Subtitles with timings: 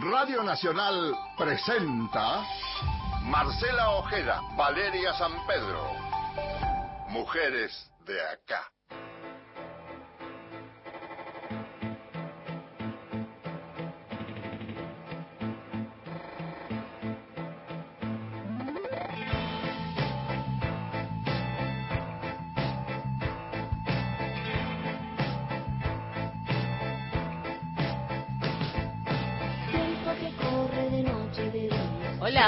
[0.00, 2.42] Radio Nacional presenta
[3.24, 5.92] Marcela Ojeda, Valeria San Pedro.
[7.10, 8.75] Mujeres de acá.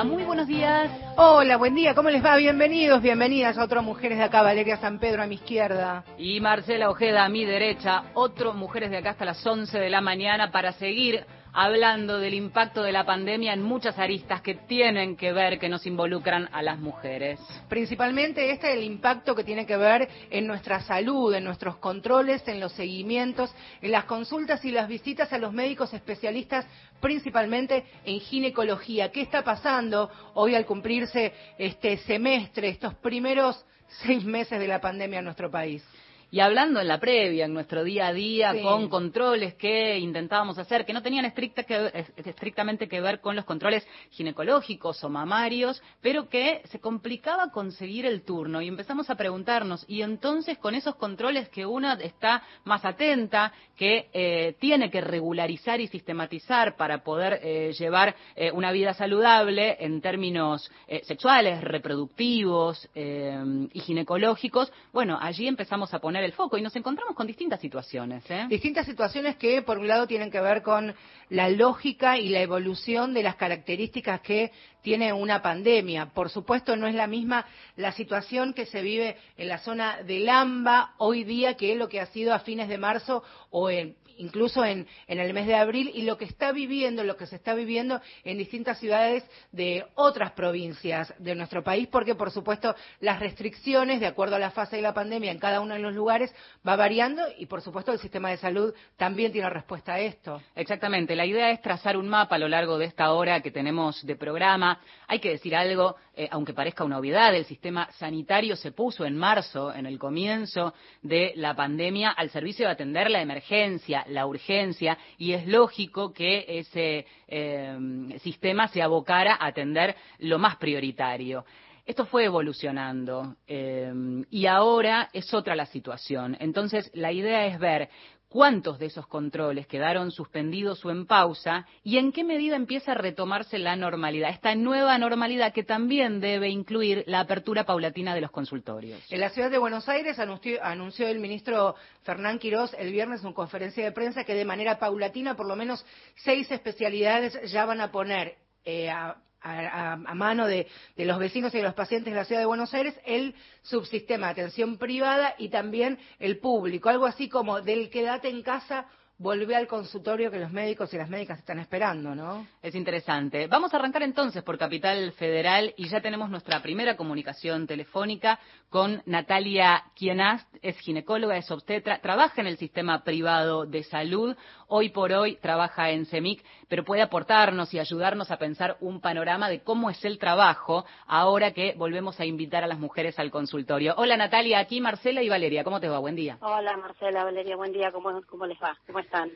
[0.01, 0.93] Hola, muy buenos días.
[1.17, 2.37] Hola, buen día, ¿cómo les va?
[2.37, 6.05] Bienvenidos, bienvenidas a otro Mujeres de Acá, Valeria San Pedro a mi izquierda.
[6.17, 10.01] Y Marcela Ojeda a mi derecha, otro Mujeres de Acá hasta las 11 de la
[10.01, 15.33] mañana para seguir hablando del impacto de la pandemia en muchas aristas que tienen que
[15.33, 17.41] ver, que nos involucran a las mujeres.
[17.69, 22.61] Principalmente este el impacto que tiene que ver en nuestra salud, en nuestros controles, en
[22.61, 26.67] los seguimientos, en las consultas y las visitas a los médicos especialistas,
[27.01, 29.11] principalmente en ginecología.
[29.11, 33.65] ¿Qué está pasando hoy al cumplirse este semestre, estos primeros
[34.03, 35.85] seis meses de la pandemia en nuestro país?
[36.31, 40.85] Y hablando en la previa, en nuestro día a día, con controles que intentábamos hacer,
[40.85, 46.29] que no tenían estricta que, estrictamente que ver con los controles ginecológicos o mamarios, pero
[46.29, 48.61] que se complicaba conseguir el turno.
[48.61, 54.09] Y empezamos a preguntarnos, y entonces con esos controles que uno está más atenta, que
[54.13, 60.01] eh, tiene que regularizar y sistematizar para poder eh, llevar eh, una vida saludable en
[60.03, 60.71] términos
[61.05, 67.27] sexuales, reproductivos y ginecológicos, bueno, allí empezamos a poner el foco y nos encontramos con
[67.27, 68.25] distintas situaciones.
[68.31, 68.47] ¿eh?
[68.49, 70.95] Distintas situaciones que, por un lado, tienen que ver con
[71.29, 74.53] la lógica y la evolución de las características que
[74.83, 76.07] tiene una pandemia.
[76.07, 80.29] Por supuesto, no es la misma la situación que se vive en la zona del
[80.29, 84.65] AMBA hoy día que lo que ha sido a fines de marzo o en, incluso
[84.65, 87.55] en, en, el mes de abril, y lo que está viviendo, lo que se está
[87.55, 94.01] viviendo en distintas ciudades de otras provincias de nuestro país, porque por supuesto las restricciones,
[94.01, 96.35] de acuerdo a la fase de la pandemia en cada uno de los lugares,
[96.67, 100.43] va variando y por supuesto el sistema de salud también tiene respuesta a esto.
[100.55, 104.05] Exactamente, la idea es trazar un mapa a lo largo de esta hora que tenemos
[104.05, 104.81] de programa.
[105.07, 109.17] Hay que decir algo, eh, aunque parezca una obviedad, el sistema sanitario se puso en
[109.17, 114.99] marzo, en el comienzo de la pandemia, al servicio de atender la emergencia, la urgencia
[115.17, 121.45] y es lógico que ese eh, sistema se abocara a atender lo más prioritario.
[121.87, 123.93] Esto fue evolucionando eh,
[124.29, 126.37] y ahora es otra la situación.
[126.41, 127.91] Entonces, la idea es ver
[128.29, 132.95] cuántos de esos controles quedaron suspendidos o en pausa y en qué medida empieza a
[132.95, 138.31] retomarse la normalidad, esta nueva normalidad que también debe incluir la apertura paulatina de los
[138.31, 139.01] consultorios.
[139.11, 143.85] En la ciudad de Buenos Aires anunció, el ministro Fernán Quirós el viernes en conferencia
[143.85, 145.85] de prensa que de manera paulatina por lo menos
[146.17, 150.67] seis especialidades ya van a poner eh, a, a, mano de,
[150.97, 154.33] los vecinos y de los pacientes de la ciudad de Buenos Aires el subsistema de
[154.33, 158.87] atención privada y también el público, algo así como del quédate en casa
[159.19, 162.47] volvé al consultorio que los médicos y las médicas están esperando, ¿no?
[162.63, 163.49] Es interesante.
[163.49, 168.39] Vamos a arrancar entonces por Capital Federal y ya tenemos nuestra primera comunicación telefónica
[168.71, 174.37] con Natalia Quienast, es ginecóloga, es obstetra, trabaja en el sistema privado de salud,
[174.69, 179.49] hoy por hoy trabaja en CEMIC, pero puede aportarnos y ayudarnos a pensar un panorama
[179.49, 183.95] de cómo es el trabajo ahora que volvemos a invitar a las mujeres al consultorio.
[183.97, 185.99] Hola Natalia, aquí Marcela y Valeria, ¿cómo te va?
[185.99, 186.39] Buen día.
[186.41, 188.77] Hola Marcela, Valeria, buen día, ¿cómo, cómo les va?
[188.87, 189.31] ¿Cómo están?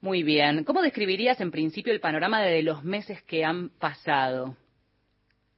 [0.00, 0.64] Muy bien.
[0.64, 4.56] ¿Cómo describirías en principio el panorama de los meses que han pasado?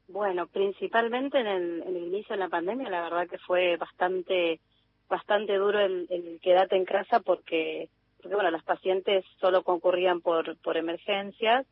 [0.08, 4.60] Bueno, principalmente en el, inicio de la pandemia, la verdad que fue bastante
[5.08, 7.88] bastante duro el, quedarte en casa porque,
[8.20, 11.66] porque bueno, las pacientes solo concurrían por, por emergencias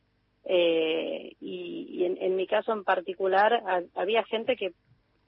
[0.44, 3.62] eh, y, en, en, mi caso en particular
[3.94, 4.72] había gente que,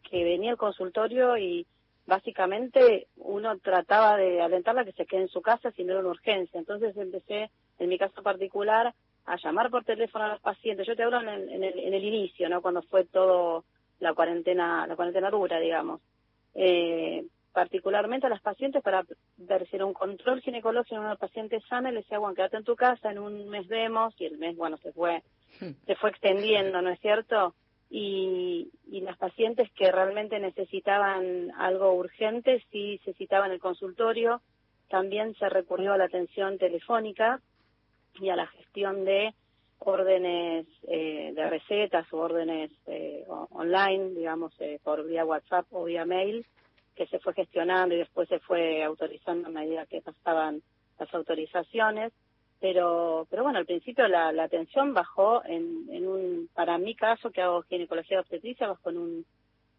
[0.09, 1.67] que venía al consultorio y
[2.07, 6.11] básicamente uno trataba de alentarla que se quede en su casa si no era una
[6.11, 6.59] urgencia.
[6.59, 8.95] Entonces empecé, en mi caso particular,
[9.27, 10.87] a llamar por teléfono a los pacientes.
[10.87, 12.63] Yo te hablo en el, en el, inicio, ¿no?
[12.63, 13.65] Cuando fue todo
[14.01, 16.01] la cuarentena, la cuarentena dura, digamos.
[16.55, 19.05] Eh, particularmente a las pacientes para
[19.37, 22.57] ver si era un control ginecológico en una paciente sana y le decía, bueno, quédate
[22.59, 25.23] en tu casa, en un mes vemos, y el mes, bueno, se fue,
[25.61, 25.71] hmm.
[25.87, 27.55] se fue extendiendo, ¿no es cierto?
[27.91, 28.71] y,
[29.03, 34.43] las pacientes que realmente necesitaban algo urgente sí se citaban el consultorio.
[34.89, 37.41] También se recurrió a la atención telefónica
[38.21, 39.35] y a la gestión de
[39.79, 46.05] órdenes eh, de recetas o órdenes eh, online, digamos, eh, por vía WhatsApp o vía
[46.05, 46.45] mail,
[46.99, 50.61] que se fue gestionando y después se fue autorizando a medida que pasaban
[50.99, 52.13] las autorizaciones,
[52.61, 57.31] pero, pero bueno, al principio la, la atención bajó en, en un, para mi caso,
[57.31, 59.27] que hago ginecología obstetricia, bajó en un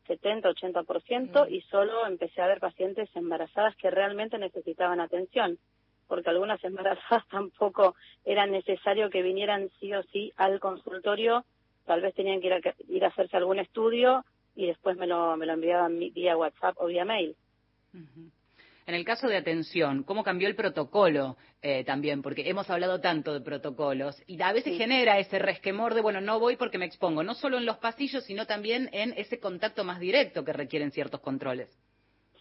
[0.08, 5.60] 70-80% y solo empecé a ver pacientes embarazadas que realmente necesitaban atención,
[6.08, 11.44] porque algunas embarazadas tampoco era necesario que vinieran sí o sí al consultorio,
[11.86, 14.24] tal vez tenían que ir a, ir a hacerse algún estudio
[14.60, 17.34] y después me lo, me lo enviaban vía WhatsApp o vía mail.
[18.86, 22.22] En el caso de atención, ¿cómo cambió el protocolo eh, también?
[22.22, 26.42] Porque hemos hablado tanto de protocolos y a veces genera ese resquemor de, bueno, no
[26.42, 30.02] voy porque me expongo, no solo en los pasillos, sino también en ese contacto más
[30.02, 31.70] directo que requieren ciertos controles.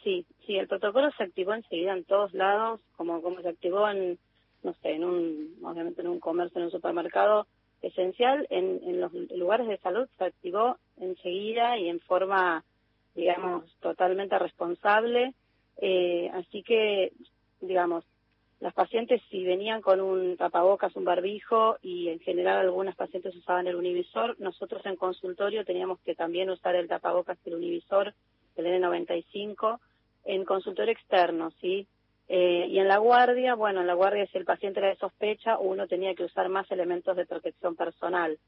[0.02, 4.18] Sí, sí, el protocolo se activó enseguida en todos lados, como, como se activó en,
[4.64, 7.46] no sé, en un, obviamente en un comercio, en un supermercado,
[7.82, 12.64] esencial, en, en los lugares de salud se activó enseguida y en forma,
[13.14, 15.34] digamos, totalmente responsable
[15.78, 17.12] eh, así que,
[17.60, 18.04] digamos,
[18.60, 23.68] las pacientes si venían con un tapabocas, un barbijo y en general algunas pacientes usaban
[23.68, 28.14] el univisor, nosotros en consultorio teníamos que también usar el tapabocas y el univisor,
[28.56, 29.78] el N95,
[30.24, 31.86] en consultorio externo, ¿sí?
[32.28, 35.58] Eh, y en la guardia, bueno, en la guardia si el paciente era de sospecha,
[35.58, 38.38] uno tenía que usar más elementos de protección personal.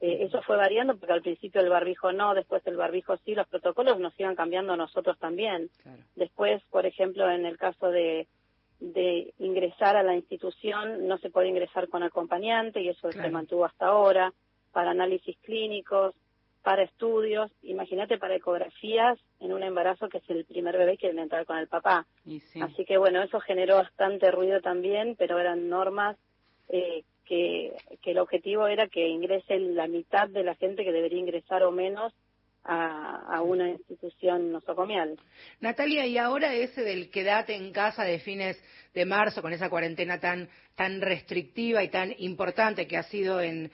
[0.00, 3.46] Eh, eso fue variando porque al principio el barbijo no, después el barbijo sí, los
[3.46, 5.70] protocolos nos iban cambiando nosotros también.
[6.14, 8.26] Después, por ejemplo, en el caso de,
[8.80, 13.64] de ingresar a la institución, no se puede ingresar con acompañante y eso se mantuvo
[13.64, 14.32] hasta ahora,
[14.72, 16.14] para análisis clínicos,
[16.66, 21.20] para estudios, imagínate para ecografías en un embarazo que es el primer bebé que quieren
[21.20, 22.08] entrar con el papá.
[22.60, 26.16] Así que bueno, eso generó bastante ruido también, pero eran normas
[26.68, 27.72] eh, que,
[28.02, 32.12] el objetivo era que ingrese la mitad de la gente que debería ingresar o menos
[32.64, 35.20] a, una institución nosocomial.
[35.60, 38.60] Natalia, y ahora ese del quedate en casa de fines
[38.92, 43.70] de marzo, con esa cuarentena tan, tan restrictiva y tan importante que ha sido en,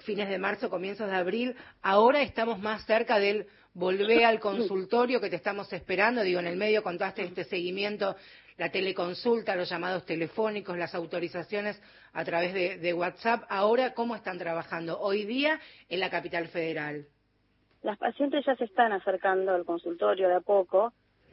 [0.00, 5.30] fines de marzo, comienzos de abril, ahora estamos más cerca del volver al consultorio que
[5.30, 6.22] te estamos esperando.
[6.22, 8.16] Digo, en el medio contaste este seguimiento
[8.58, 11.80] la teleconsulta, los llamados telefónicos, las autorizaciones
[12.12, 13.44] a través de, WhatsApp.
[13.48, 17.06] Ahora, ¿cómo están trabajando hoy día en la capital federal?
[17.82, 20.92] Las pacientes ya se están acercando al consultorio de a poco.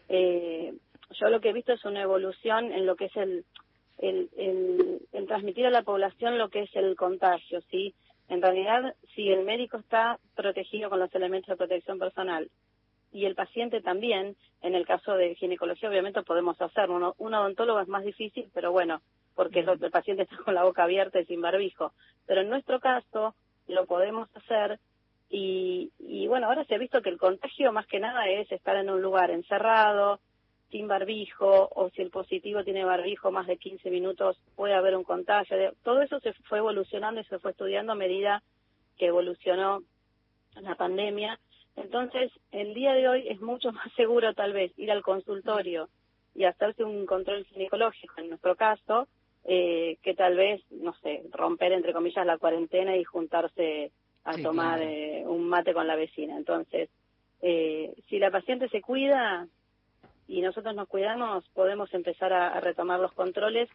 [0.10, 0.74] Eh,
[1.12, 3.46] yo lo que he visto es una evolución en lo que es el,
[4.00, 4.30] el,
[5.13, 7.96] el, transmitir a la población lo que es el contagio, ¿sí?
[8.34, 12.50] En realidad, si el médico está protegido con los elementos de protección personal
[13.12, 17.14] y el paciente también, en el caso de ginecología obviamente podemos hacerlo.
[17.20, 19.04] Un odontólogo es más difícil, pero bueno,
[19.36, 21.94] porque el, paciente está con la boca abierta y sin barbijo.
[22.26, 23.36] Pero en nuestro caso
[23.68, 24.80] lo podemos hacer
[25.30, 28.76] y, y bueno, ahora se ha visto que el contagio más que nada es estar
[28.78, 30.20] en un lugar encerrado,
[30.74, 35.06] sin barbijo, o si el positivo tiene barbijo más de 15 minutos puede haber un
[35.06, 35.56] contagio.
[35.84, 38.44] Todo eso se fue evolucionando y se fue estudiando a medida
[38.98, 39.81] que evolucionó
[40.56, 41.40] la pandemia
[41.75, 45.90] entonces, el día de hoy es mucho más seguro tal vez ir al consultorio
[46.36, 49.08] y hacerse un control ginecológico, en nuestro caso,
[49.46, 53.92] eh, que tal vez, no sé, romper entre comillas la cuarentena y juntarse
[54.24, 56.38] a tomar eh, un mate con la vecina.
[56.38, 56.90] Entonces,
[57.42, 59.48] eh, si la paciente se cuida
[60.28, 63.70] y nosotros nos cuidamos, podemos empezar a, retomar los controles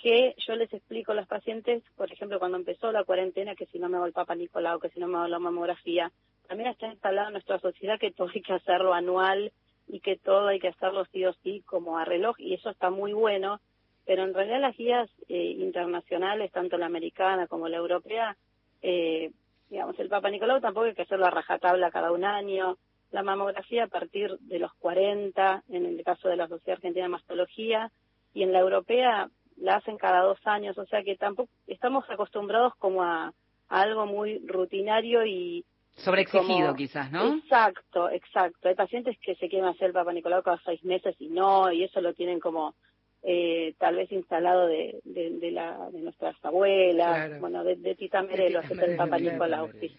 [0.00, 3.78] que yo les explico a los pacientes, por ejemplo, cuando empezó la cuarentena, que si
[3.78, 6.10] no me hago el Papa Nicolau, que si no me hago la mamografía,
[6.48, 9.52] también está instalado en nuestra sociedad que todo hay que hacerlo anual
[9.86, 12.90] y que todo hay que hacerlo sí o sí como a reloj y eso está
[12.90, 13.60] muy bueno,
[14.04, 18.36] pero en realidad las guías eh, internacionales, tanto la americana como la europea,
[18.82, 19.30] eh,
[19.70, 22.76] digamos, el Papa Nicolau tampoco hay que hacerlo a rajatabla cada un año,
[23.14, 27.10] la mamografía a partir de los 40, en el caso de la Sociedad Argentina de
[27.10, 27.92] Mastología,
[28.34, 32.74] y en la europea la hacen cada dos años, o sea que tampoco estamos acostumbrados
[32.76, 33.32] como a
[33.68, 37.36] algo muy rutinario y, Sobreexigido quizás, ¿no?
[37.36, 38.68] Exacto, exacto.
[38.68, 41.84] Hay pacientes que se quieren hacer el Papa Nicolau cada seis meses y no, y
[41.84, 42.74] eso lo tienen como
[43.22, 48.58] eh, tal vez instalado de, de, la, de nuestras abuelas, bueno, de, de Tita Merelo,
[48.58, 49.96] hacer el Papa Nicolau, sí.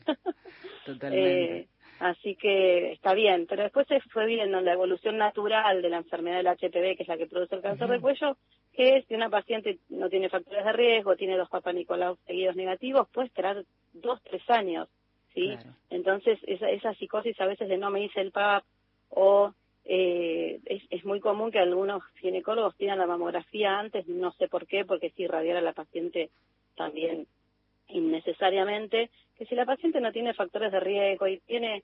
[0.85, 1.53] Totalmente.
[1.59, 1.67] eh,
[2.09, 6.37] así que está bien, pero después se fue viendo la evolución natural de la enfermedad
[6.37, 8.37] del HPV, que es la que produce el cáncer de cuello,
[8.73, 13.07] que si una paciente no tiene factores de riesgo, tiene dos Papa Nicolau seguidos negativos,
[13.09, 14.87] puede esperar dos, tres años
[15.35, 15.57] ¿sí?
[15.89, 18.63] Entonces, esa, esa psicosis a veces de no me hice el PAP
[19.09, 24.47] o eh, es, es, muy común que algunos ginecólogos pidan la mamografía antes, no sé
[24.47, 26.31] por qué, porque si irradiar a la paciente
[26.75, 27.27] también
[27.89, 31.83] innecesariamente, que si la paciente no tiene factores de riesgo y tiene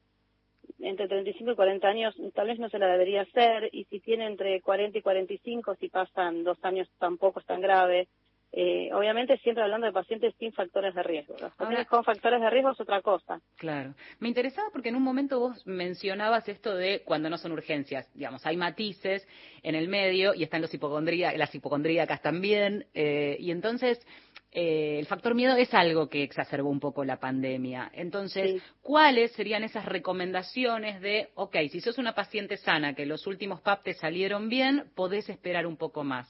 [0.80, 4.26] entre 35 y 40 años tal vez no se la debería hacer y si tiene
[4.26, 8.08] entre 40 y 45, si pasan dos años tampoco es tan grave.
[8.54, 11.36] Eh, obviamente siempre hablando de pacientes sin factores de riesgo.
[11.40, 13.40] Los pacientes con factores de riesgo es otra cosa.
[13.56, 13.94] Claro.
[14.20, 18.12] Me interesaba porque en un momento vos mencionabas esto de cuando no son urgencias.
[18.14, 19.26] Digamos, hay matices
[19.64, 22.86] en el medio y están los hipocondría, las hipocondríacas también.
[22.94, 24.06] Eh, y entonces
[24.52, 27.90] eh, el factor miedo es algo que exacerbó un poco la pandemia.
[27.94, 33.62] Entonces, ¿cuáles serían esas recomendaciones de, ok, si sos una paciente sana, que los últimos
[33.62, 36.28] PAP te salieron bien, podés esperar un poco más?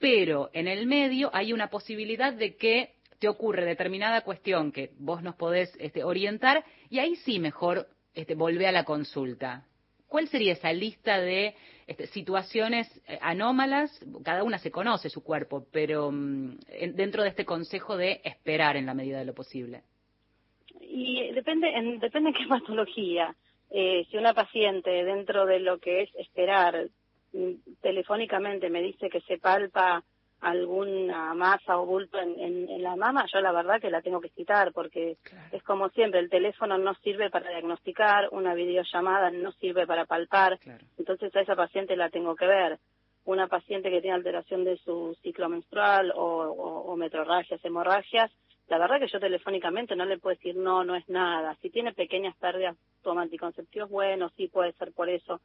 [0.00, 5.22] Pero en el medio hay una posibilidad de que te ocurre determinada cuestión que vos
[5.22, 9.66] nos podés este, orientar y ahí sí mejor este, volvé a la consulta.
[10.08, 11.54] ¿Cuál sería esa lista de
[11.86, 13.90] este, situaciones eh, anómalas?
[14.24, 16.58] Cada una se conoce su cuerpo, pero mm,
[16.94, 19.82] dentro de este consejo de esperar en la medida de lo posible.
[20.80, 23.36] Y depende, en, depende de qué patología.
[23.70, 26.88] Eh, si una paciente dentro de lo que es esperar
[27.80, 30.02] telefónicamente me dice que se palpa
[30.40, 34.72] alguna masa o bulto en, la mama, yo la verdad que la tengo que citar
[34.72, 35.18] porque
[35.52, 40.58] es como siempre, el teléfono no sirve para diagnosticar, una videollamada no sirve para palpar,
[40.98, 42.78] entonces a esa paciente la tengo que ver.
[43.26, 46.22] Una paciente que tiene alteración de su ciclo menstrual o,
[46.86, 48.32] o, metrorragias, hemorragias,
[48.68, 51.54] la verdad que yo telefónicamente no le puedo decir no, no es nada.
[51.60, 55.40] Si tiene pequeñas pérdidas, toma anticonceptivos, bueno, sí puede ser por eso,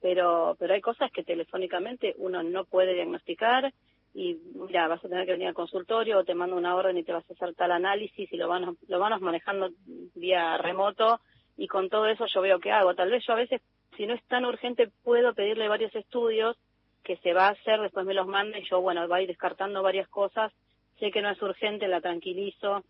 [0.00, 3.72] pero, pero hay cosas que telefónicamente uno no puede diagnosticar
[4.14, 7.04] y mira, vas a tener que venir al consultorio o te mando una orden y
[7.04, 9.70] te vas a hacer tal análisis y lo van, lo van manejando
[10.14, 11.20] vía remoto
[11.56, 12.94] y con todo eso yo veo qué hago.
[12.94, 13.60] Tal vez yo a veces,
[13.96, 16.56] si no es tan urgente, puedo pedirle varios estudios
[17.04, 20.08] que se va a hacer, después me los manda y yo, bueno, ir descartando varias
[20.08, 20.52] cosas.
[20.98, 22.84] Sé que no es urgente, la tranquilizo.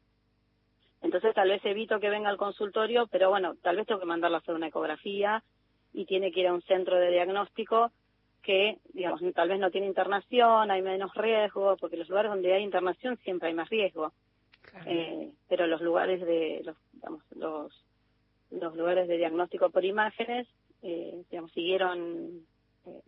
[1.02, 4.38] Entonces tal vez evito que venga al consultorio, pero bueno, tal vez tengo que mandarla
[4.38, 5.42] a hacer una ecografía
[5.92, 7.90] y tiene que ir a un centro de diagnóstico
[8.42, 12.62] que, digamos, tal vez no tiene internación, hay menos riesgo, porque los lugares donde hay
[12.62, 14.12] internación siempre hay más riesgo.
[14.87, 17.85] Eh, pero los lugares de, los, digamos, los,
[18.50, 20.47] los lugares de diagnóstico por imágenes,
[20.83, 22.47] eh, digamos, siguieron,
[22.87, 23.00] eh,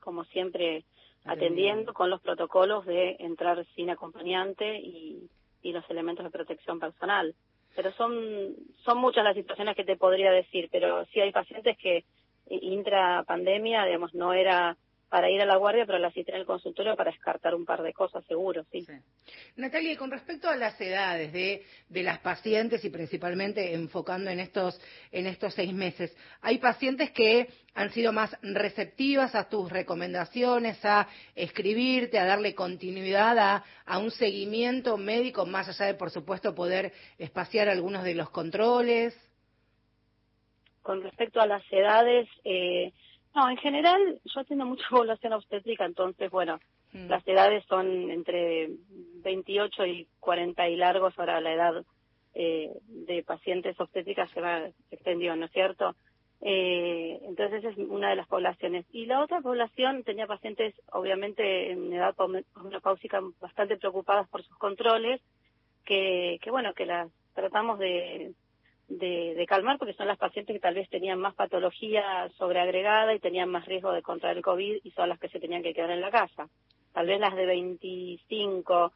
[0.00, 0.84] como siempre,
[1.24, 5.28] atendiendo con los protocolos de entrar sin acompañante y,
[5.62, 7.34] y los elementos de protección personal.
[7.76, 12.04] Pero son, son muchas las situaciones que te podría decir, pero sí hay pacientes que
[12.48, 14.76] intra pandemia, digamos, no era
[15.08, 17.82] para ir a la guardia, pero la cité en el consultorio para descartar un par
[17.82, 18.84] de cosas, seguro, sí.
[19.56, 24.78] Natalia, con respecto a las edades de, de las pacientes y principalmente enfocando en estos,
[25.10, 31.08] en estos seis meses, hay pacientes que han sido más receptivas a tus recomendaciones, a
[31.34, 37.70] escribirte, a darle continuidad a, un seguimiento médico, más allá de, por supuesto, poder espaciar
[37.70, 39.18] algunos de los controles
[40.82, 42.92] con respecto a las edades, eh,
[43.34, 46.60] no, en general yo tengo mucha población obstétrica, entonces, bueno,
[46.92, 47.08] mm.
[47.08, 48.70] las edades son entre
[49.22, 51.84] 28 y 40 y largos, ahora la edad
[52.34, 55.94] eh, de pacientes obstétricas se va extendió, ¿no es cierto?
[56.42, 58.84] Eh, entonces es una de las poblaciones.
[58.92, 62.14] Y la otra población tenía pacientes, obviamente, en edad
[62.62, 65.20] menopáusica bastante preocupadas por sus controles,
[65.84, 68.34] que, que bueno, que las tratamos de
[68.88, 73.50] de, calmar porque son las pacientes que tal vez tenían más patología sobreagregada y tenían
[73.50, 76.00] más riesgo de contraer el COVID y son las que se tenían que quedar en
[76.00, 76.48] la casa.
[76.96, 78.90] Tal vez las de 25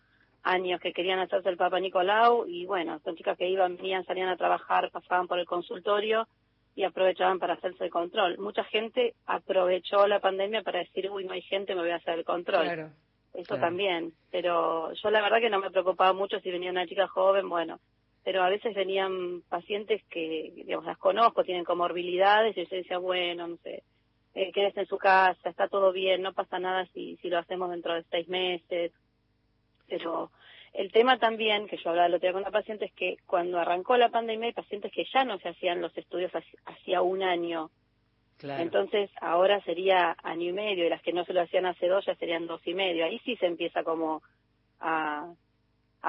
[0.45, 4.31] años que querían hacerse el Papa Nicolau y bueno, son chicas que iban, venían, salían
[4.31, 6.27] a trabajar, pasaban por el consultorio
[6.75, 8.39] y aprovechaban para hacerse el control.
[8.39, 12.19] Mucha gente aprovechó la pandemia para decir, uy, no hay gente, me voy a hacer
[12.19, 12.91] el control.
[13.35, 17.07] Eso también, pero yo la verdad que no me preocupaba mucho si venía una chica
[17.07, 17.81] joven, bueno,
[18.25, 23.47] pero a veces venían pacientes que, digamos, las conozco, tienen comorbilidades, y yo decía, bueno,
[23.47, 23.83] no sé,
[24.35, 27.71] eh, quédese en su casa, está todo bien, no pasa nada si, si lo hacemos
[27.71, 28.93] dentro de seis meses.
[29.89, 30.31] Pero
[30.73, 33.59] el tema también, que yo hablaba el otro día con una paciente, es que cuando
[33.59, 36.33] arrancó la pandemia hay pacientes que ya no se hacían los estudios
[36.65, 37.71] hacía un año.
[38.43, 42.07] Entonces ahora sería año y medio y las que no se lo hacían hace dos
[42.07, 43.05] ya serían dos y medio.
[43.05, 44.23] Ahí sí se empieza como
[44.79, 45.31] a,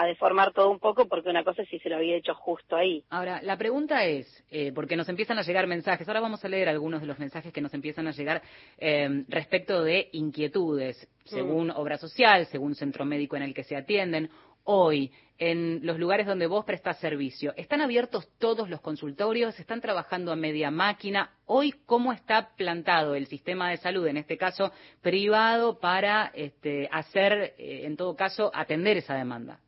[0.02, 2.76] a deformar todo un poco porque una cosa es si se lo había hecho justo
[2.76, 3.04] ahí.
[3.10, 6.70] Ahora, la pregunta es, eh, porque nos empiezan a llegar mensajes, ahora vamos a leer
[6.70, 8.42] algunos de los mensajes que nos empiezan a llegar
[8.80, 11.30] eh, respecto de inquietudes, mm.
[11.30, 14.30] según obra social, según centro médico en el que se atienden.
[14.64, 19.60] Hoy, en los lugares donde vos prestás servicio, ¿están abiertos todos los consultorios?
[19.60, 21.32] ¿Están trabajando a media máquina?
[21.46, 27.56] Hoy, ¿cómo está plantado el sistema de salud, en este caso privado, para este, hacer,
[27.58, 29.60] eh, en todo caso, atender esa demanda?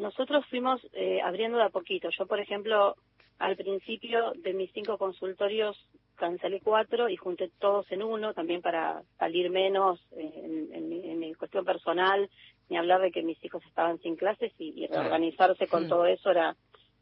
[0.00, 2.08] Nosotros fuimos eh, abriendo de a poquito.
[2.10, 2.96] Yo, por ejemplo,
[3.38, 5.76] al principio de mis cinco consultorios
[6.16, 12.28] cancelé cuatro y junté todos en uno, también para salir menos en, mi, cuestión personal,
[12.68, 15.88] ni hablar de que mis hijos estaban sin clases y, reorganizarse con mm.
[15.88, 16.56] todo eso era,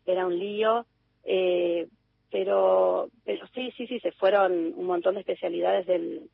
[0.06, 0.86] era un lío.
[1.24, 1.88] Eh,
[2.30, 6.28] pero, pero sí, sí, sí, se fueron un montón de especialidades del,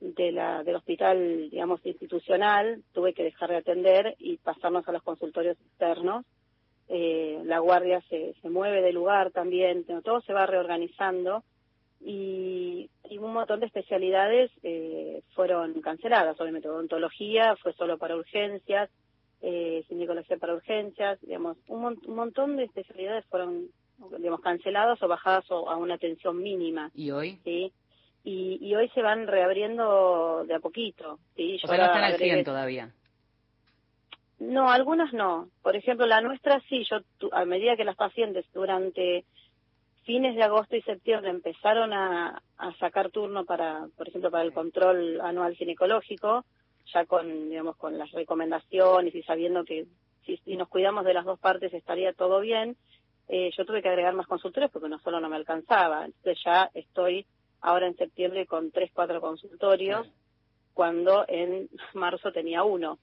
[0.00, 5.02] de la, del hospital, digamos, institucional, tuve que dejar de atender y pasarnos a los
[5.02, 6.24] consultorios externos.
[6.88, 11.42] Eh, la guardia se, se mueve de lugar también, todo se va reorganizando
[12.00, 16.38] y, un montón de especialidades eh, fueron canceladas.
[16.40, 18.90] Obviamente, odontología fue solo para urgencias,
[19.40, 23.68] eh, ginecología para urgencias, digamos, un, un montón de especialidades fueron
[24.18, 26.90] digamos, canceladas o bajadas a una atención mínima.
[26.94, 27.40] ¿Y hoy?
[27.44, 27.72] Sí.
[28.28, 31.20] Y, y hoy se van reabriendo de a poquito.
[31.36, 31.60] ¿sí?
[31.62, 32.90] o sea, no están al 100 todavía.
[34.40, 35.48] No, algunas no.
[35.62, 36.98] Por ejemplo, la nuestra sí, yo
[37.30, 39.24] a medida que las pacientes durante
[40.02, 42.42] fines de agosto y septiembre empezaron a,
[42.80, 46.44] sacar turno para, por ejemplo, para el control anual ginecológico,
[46.92, 49.86] ya con, digamos, con las recomendaciones y sabiendo que
[50.24, 52.76] si, nos cuidamos de las dos partes estaría todo bien,
[53.28, 56.06] eh, yo tuve que agregar más consultores porque no solo no me alcanzaba.
[56.06, 57.24] Entonces ya estoy
[57.66, 60.06] ahora en septiembre con tres, cuatro consultorios,
[60.72, 62.98] cuando en marzo tenía uno.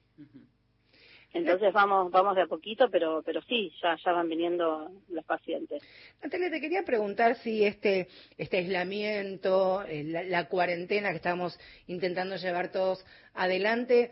[1.33, 5.81] Entonces vamos vamos de a poquito, pero pero sí, ya ya van viniendo los pacientes.
[6.21, 12.71] Natalia, te quería preguntar si este este aislamiento, eh, la cuarentena que estamos intentando llevar
[12.71, 13.03] todos
[13.33, 14.11] adelante,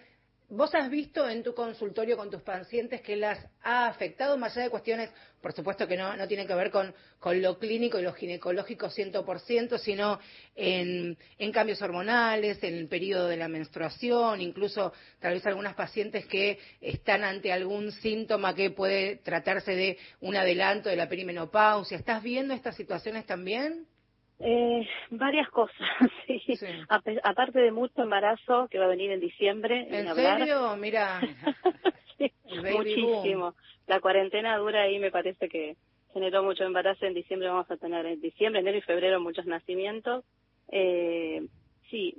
[0.54, 4.66] ¿Vos has visto en tu consultorio con tus pacientes que las ha afectado, más allá
[4.66, 5.10] de cuestiones,
[5.42, 6.94] por supuesto que no, no tienen que ver con,
[7.42, 10.20] lo clínico y lo ginecológico 100%, sino
[10.54, 14.92] en, en, cambios hormonales, en el periodo de la menstruación, incluso
[15.22, 20.90] tal vez algunas pacientes que están ante algún síntoma que puede tratarse de un adelanto
[20.90, 21.96] de la perimenopausia?
[21.96, 23.88] ¿Estás viendo estas situaciones también?
[24.44, 25.78] Eh, varias cosas,
[26.28, 26.58] sí.
[27.24, 29.88] aparte de mucho embarazo que va a venir en diciembre.
[29.90, 30.76] ¿En serio?
[30.78, 31.22] Mira.
[32.74, 33.56] muchísimo.
[33.88, 35.78] La cuarentena dura y me parece que
[36.14, 37.06] generó mucho embarazo.
[37.06, 40.26] En diciembre vamos a tener, en diciembre, enero y febrero, muchos nacimientos.
[40.72, 41.46] Eh,
[41.90, 42.16] sí,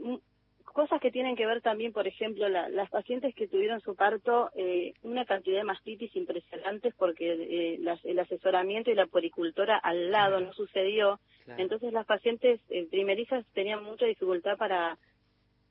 [0.72, 4.94] cosas que tienen que ver también, por ejemplo, las pacientes que tuvieron su parto, eh,
[5.02, 10.52] una cantidad de mastitis impresionantes porque eh, el asesoramiento y la poricultora al lado no
[10.52, 11.20] sucedió.
[11.58, 14.98] Entonces las pacientes eh, primerizas tenían mucha dificultad para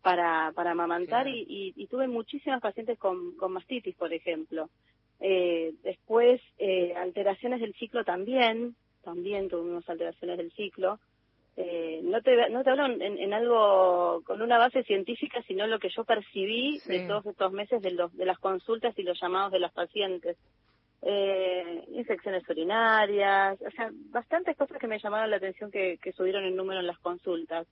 [0.01, 4.69] para, para amamantar y, y, tuve muchísimas pacientes con, con mastitis, por ejemplo.
[5.19, 10.99] Eh, después, eh, alteraciones del ciclo también, también tuvimos alteraciones del ciclo.
[11.63, 15.89] Eh, no te no te hablo en, algo con una base científica, sino lo que
[15.89, 19.60] yo percibí de todos estos meses de, los, de las consultas y los llamados de
[19.60, 20.38] las pacientes.
[21.04, 26.43] Eh, infecciones urinarias, o sea, bastantes cosas que me llamaron la atención que, que subieron
[26.45, 27.67] el número en las consultas.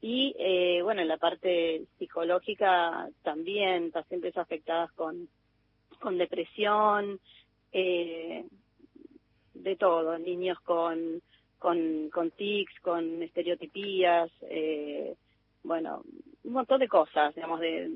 [0.00, 5.28] Y eh, bueno, en la parte psicológica también, pacientes afectadas con,
[6.00, 7.20] con depresión,
[7.72, 8.44] eh,
[9.54, 11.20] de todo, niños con
[11.58, 15.14] con, con tics, con estereotipías, eh,
[15.62, 16.02] bueno,
[16.44, 17.90] un montón de cosas, digamos, de,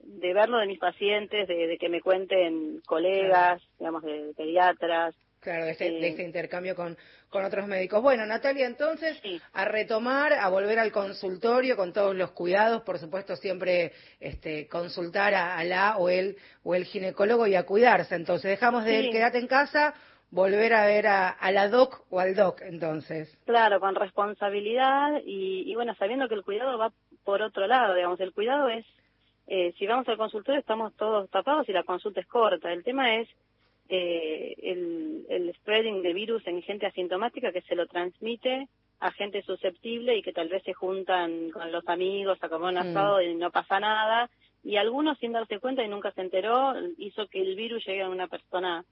[0.00, 5.14] de verlo de mis pacientes, de, que me cuenten colegas, digamos, de, pediatras.
[5.40, 6.96] Claro, de este, de este intercambio con,
[7.28, 8.02] con otros médicos.
[8.02, 9.20] Bueno, Natalia, entonces,
[9.52, 15.34] a retomar, a volver al consultorio con todos los cuidados, por supuesto, siempre este, consultar
[15.34, 18.16] a, la o el, o el ginecólogo y a cuidarse.
[18.16, 19.94] Entonces, dejamos de quedarte en casa,
[20.30, 23.36] volver a ver a, la doc o al doc entonces.
[23.46, 26.92] Claro, con responsabilidad y, bueno, sabiendo que el cuidado va
[27.24, 28.86] por otro lado, digamos, el cuidado es,
[29.46, 33.16] eh, si vamos al consultorio estamos todos tapados y la consulta es corta, el tema
[33.16, 33.28] es
[33.88, 38.68] eh, el, el spreading de virus en gente asintomática que se lo transmite
[39.00, 42.74] a gente susceptible y que tal vez se juntan con los amigos a comer un
[42.74, 42.90] mm.
[42.90, 44.28] asado y no pasa nada,
[44.64, 48.08] y algunos sin darse cuenta y nunca se enteró, hizo que el virus llegue a
[48.08, 48.84] una persona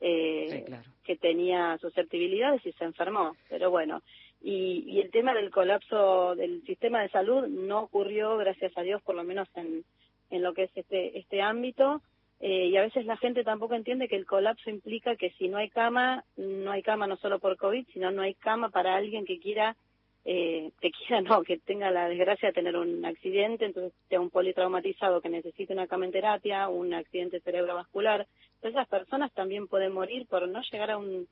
[0.00, 0.64] eh,
[1.04, 3.36] que tenía susceptibilidades y se enfermó.
[3.48, 4.02] Pero bueno,
[4.40, 9.02] y, y, el tema del colapso del sistema de salud no ocurrió, gracias a Dios,
[9.02, 9.84] por lo menos en,
[10.30, 12.00] en lo que es este, este ámbito.
[12.40, 15.58] Eh, y a veces la gente tampoco entiende que el colapso implica que si no
[15.58, 19.26] hay cama, no hay cama no solo por COVID, sino no hay cama para alguien
[19.26, 19.76] que quiera,
[20.24, 24.30] eh, que quiera no, que tenga la desgracia de tener un accidente, entonces sea un
[24.30, 28.26] politraumatizado que necesite una cama en terapia, un accidente cerebrovascular,
[28.62, 31.26] esas personas también pueden morir por no llegar a un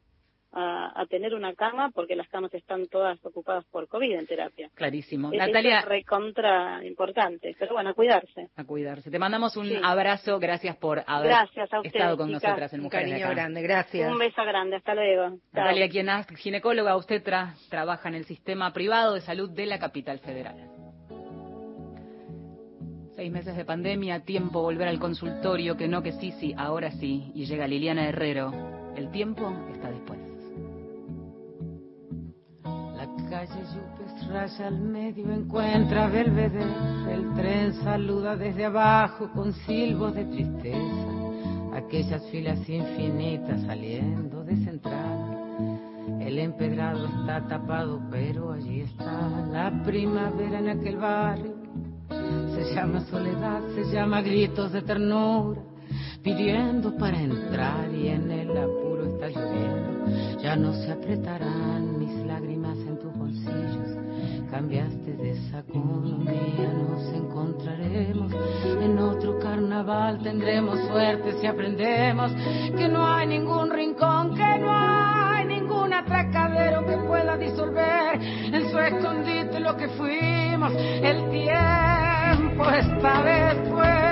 [0.52, 4.70] a, tener una cama porque las camas están todas ocupadas por COVID en terapia.
[4.74, 5.30] Clarísimo.
[5.30, 5.80] Natalia.
[5.80, 8.48] Es recontra importante, pero bueno, a cuidarse.
[8.56, 9.10] A cuidarse.
[9.10, 11.32] Te mandamos un abrazo, gracias por haber
[11.84, 14.10] estado con nosotras en Mujeres Un cariño grande, gracias.
[14.10, 15.38] Un beso grande, hasta luego.
[15.52, 17.22] Natalia quien es ginecóloga, usted
[17.68, 20.56] trabaja en el sistema privado de salud de la capital federal.
[23.18, 27.32] Seis meses de pandemia, tiempo volver al consultorio, que no, que sí, sí, ahora sí.
[27.34, 28.52] Y llega Liliana Herrero.
[28.94, 30.20] El tiempo está después.
[33.28, 36.64] calle Yupes raya al medio, encuentra Belvedere.
[37.12, 41.74] El tren saluda desde abajo con silbos de tristeza.
[41.74, 46.20] Aquellas filas infinitas saliendo de central.
[46.20, 51.57] El empedrado está tapado, pero allí está la primavera en aquel barrio.
[52.54, 55.60] Se llama soledad, se llama gritos de ternura,
[56.22, 60.38] pidiendo para entrar y en el apuro está lloviendo.
[60.40, 62.78] Ya no se apretarán mis lágrimas
[64.50, 68.32] cambiaste de saco, un día nos encontraremos,
[68.82, 72.32] en otro carnaval tendremos suerte si aprendemos
[72.76, 78.78] que no hay ningún rincón, que no hay ningún atracadero que pueda disolver en su
[78.78, 82.07] escondite lo que fuimos, el tiempo
[82.66, 84.08] está después.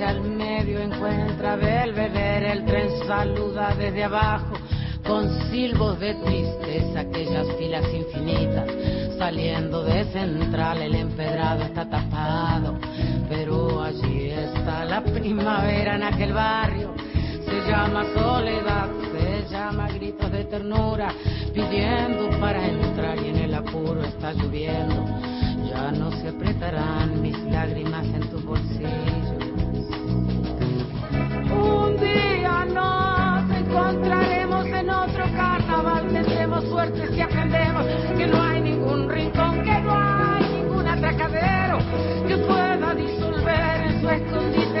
[0.00, 4.54] al medio encuentra Belvedere, el tren saluda desde abajo
[5.04, 8.68] con silbos de tristeza aquellas filas infinitas
[9.32, 12.76] saliendo de central el empedrado está tapado
[13.30, 16.92] pero allí está la primavera en aquel barrio.
[17.46, 21.14] Se llama soledad se llama gritos de ternura
[21.54, 25.02] pidiendo para entrar y en el apuro está lloviendo.
[25.66, 29.38] Ya no se apretarán mis lágrimas en tu bolsillo.
[31.58, 38.51] Un día nos encontraremos en otro carnaval, tendremos suerte si aprendemos que no hay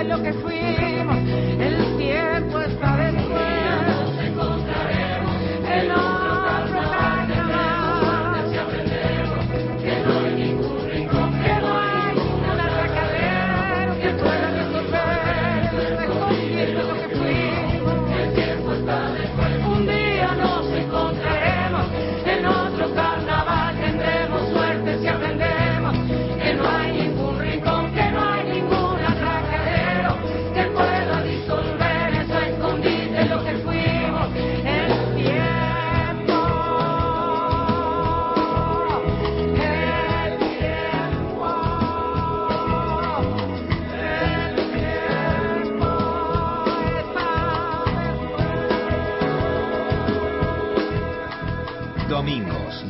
[0.04, 1.61] lo que fuimos.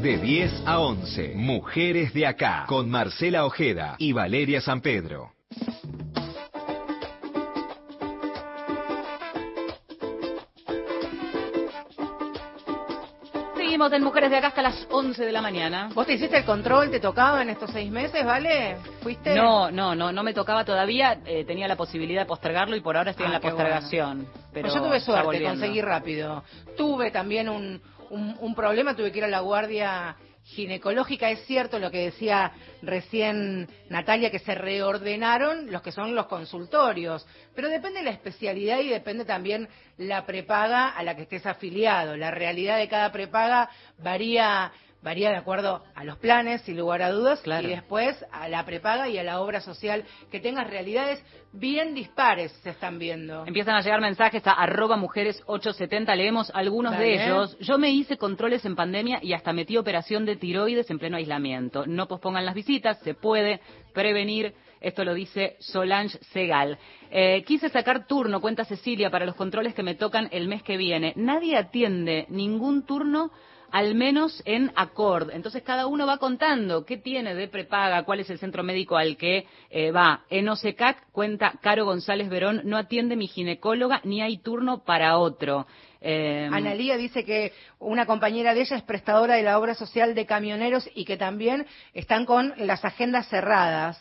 [0.02, 5.30] De 10 a 11, Mujeres de Acá, con Marcela Ojeda y Valeria San Pedro.
[13.54, 15.90] Seguimos en Mujeres de Acá hasta las 11 de la mañana.
[15.94, 16.90] ¿Vos te hiciste el control?
[16.90, 18.78] ¿Te tocaba en estos seis meses, vale?
[19.02, 19.36] ¿Fuiste?
[19.36, 21.20] No, no, no, no me tocaba todavía.
[21.24, 24.26] Eh, tenía la posibilidad de postergarlo y por ahora estoy en ah, la postergación.
[24.52, 26.42] Pero pues yo tuve suerte, conseguí rápido.
[26.76, 27.80] Tuve también un,
[28.12, 31.31] un, problema, tuve que ir a la guardia ginecológica.
[31.31, 37.27] Es cierto lo que decía recién Natalia, que se reordenaron los que son los consultorios,
[37.55, 42.16] pero depende de la especialidad y depende también la prepaga a la que estés afiliado.
[42.16, 47.10] La realidad de cada prepaga varía varía de acuerdo a los planes, sin lugar a
[47.10, 51.94] dudas, y después a la prepaga y a la obra social que tengas realidades bien
[51.94, 53.44] dispares se están viendo.
[53.46, 57.58] Empiezan a llegar mensajes a arroba mujeres 870, leemos algunos de ellos.
[57.60, 61.84] Yo me hice controles en pandemia y hasta metí operación de tiroides en pleno aislamiento.
[61.86, 63.60] No pospongan las visitas, se puede
[63.92, 64.54] prevenir.
[64.80, 66.76] Esto lo dice Solange Segal.
[67.10, 70.76] Eh, quise sacar turno, cuenta Cecilia, para los controles que me tocan el mes que
[70.76, 71.12] viene.
[71.14, 73.30] Nadie atiende ningún turno
[73.72, 75.30] al menos en acord.
[75.32, 79.16] Entonces cada uno va contando qué tiene de prepaga, cuál es el centro médico al
[79.16, 80.24] que eh, va.
[80.28, 85.66] En OSECAC cuenta Caro González Verón, no atiende mi ginecóloga ni hay turno para otro.
[86.02, 90.26] Eh, Analía dice que una compañera de ella es prestadora de la obra social de
[90.26, 93.98] camioneros y que también están con las agendas cerradas.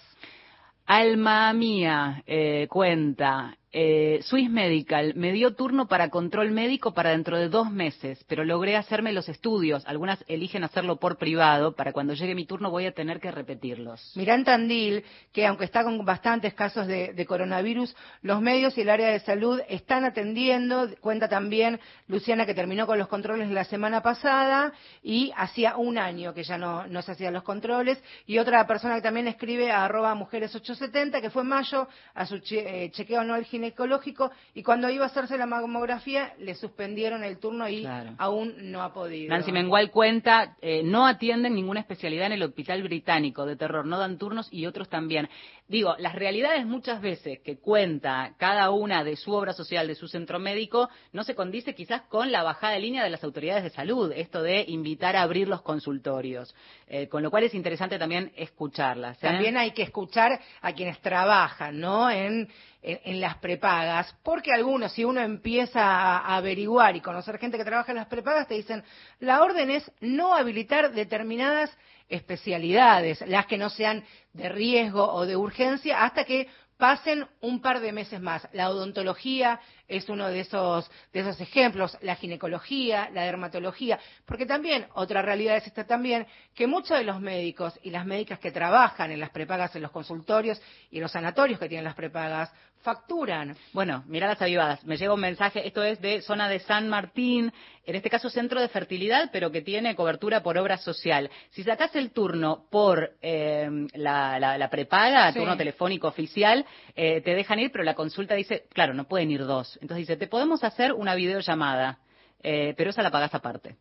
[0.86, 7.38] Alma mía eh, cuenta, Eh, Swiss Medical me dio turno para control médico para dentro
[7.38, 9.86] de dos meses, pero logré hacerme los estudios.
[9.86, 11.74] Algunas eligen hacerlo por privado.
[11.74, 14.12] Para cuando llegue mi turno voy a tener que repetirlos.
[14.16, 19.10] Mirá Tandil, que aunque está con bastantes casos de, coronavirus, los medios y el área
[19.10, 20.90] de salud están atendiendo.
[21.00, 26.34] Cuenta también Luciana que terminó con los controles la semana pasada y hacía un año
[26.34, 28.04] que ya no, no se hacían los controles.
[28.26, 32.40] Y otra persona que también escribe a arroba mujeres870, que fue en mayo, a su
[32.40, 37.38] che, eh, chequeo anual ginecológico y cuando iba a hacerse la mamografía le suspendieron el
[37.38, 38.16] turno y claro.
[38.18, 39.30] aún no ha podido.
[39.30, 44.00] Nancy Mengual cuenta, eh, no atienden ninguna especialidad en el hospital británico de terror, no
[44.00, 45.30] dan turnos y otros también.
[45.68, 50.08] Digo, las realidades muchas veces que cuenta cada una de su obra social, de su
[50.08, 53.70] centro médico, no se condice quizás con la bajada de línea de las autoridades de
[53.70, 56.54] salud, esto de invitar a abrir los consultorios,
[56.88, 59.18] eh, con lo cual es interesante también escucharlas.
[59.18, 59.22] ¿eh?
[59.22, 62.10] También hay que escuchar a quienes trabajan, ¿no?
[62.10, 62.50] En,
[62.82, 67.66] en, en, las prepagas, porque algunos, si uno empieza a averiguar y conocer gente que
[67.66, 68.84] trabaja en las prepagas, te dicen,
[69.20, 71.76] la orden es no habilitar determinadas
[72.10, 76.48] especialidades, las que no sean de riesgo o de urgencia, hasta que
[76.82, 78.48] pasen un par de meses más.
[78.54, 79.60] La odontología
[79.92, 85.58] es uno de esos, de esos ejemplos, la ginecología, la dermatología, porque también otra realidad
[85.58, 86.26] es esta también,
[86.56, 89.92] que muchos de los médicos y las médicas que trabajan en las prepagas, en los
[89.92, 92.52] consultorios y en los sanatorios que tienen las prepagas,
[92.82, 93.56] facturan.
[93.74, 94.84] Bueno, mira las avivadas.
[94.86, 97.52] Me llega un mensaje, esto es de zona de San Martín,
[97.86, 101.30] en este caso centro de fertilidad, pero que tiene cobertura por obra social.
[101.52, 105.40] Si sacas el turno por eh, la, la, la, prepaga, sí.
[105.40, 109.46] turno telefónico oficial, eh, te dejan ir, pero la consulta dice, claro, no pueden ir
[109.46, 109.80] dos.
[109.82, 112.00] Entonces dice, te podemos hacer una videollamada,
[112.42, 113.76] eh, pero esa la pagas aparte.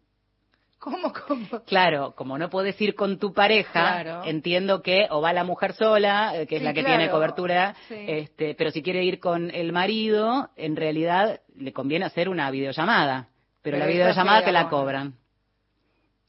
[0.78, 1.46] ¿Cómo, cómo?
[1.66, 4.24] Claro, como no puedes ir con tu pareja, claro.
[4.24, 6.96] entiendo que o va la mujer sola, que es sí, la que claro.
[6.96, 7.96] tiene cobertura, sí.
[8.08, 13.28] este, pero si quiere ir con el marido, en realidad le conviene hacer una videollamada,
[13.60, 15.14] pero, pero la videollamada te la cobran.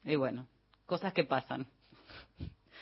[0.04, 0.48] Y bueno,
[0.86, 1.66] cosas que pasan.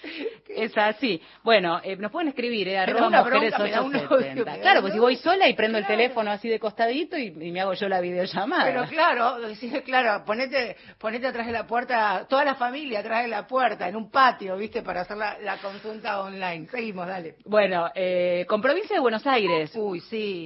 [0.49, 1.21] Es así.
[1.43, 4.59] Bueno, eh, nos pueden escribir, eh, arroba mujeres 870.
[4.61, 5.93] Claro, pues si voy sola y prendo claro.
[5.93, 8.65] el teléfono así de costadito y, y, me hago yo la videollamada.
[8.65, 9.37] Pero claro,
[9.85, 13.95] claro, ponete, ponete atrás de la puerta, toda la familia atrás de la puerta, en
[13.95, 14.81] un patio, ¿viste?
[14.81, 16.67] Para hacer la, la consulta online.
[16.67, 17.35] Seguimos, dale.
[17.45, 19.71] Bueno, eh, con provincia de Buenos Aires.
[19.75, 20.45] Uy, sí.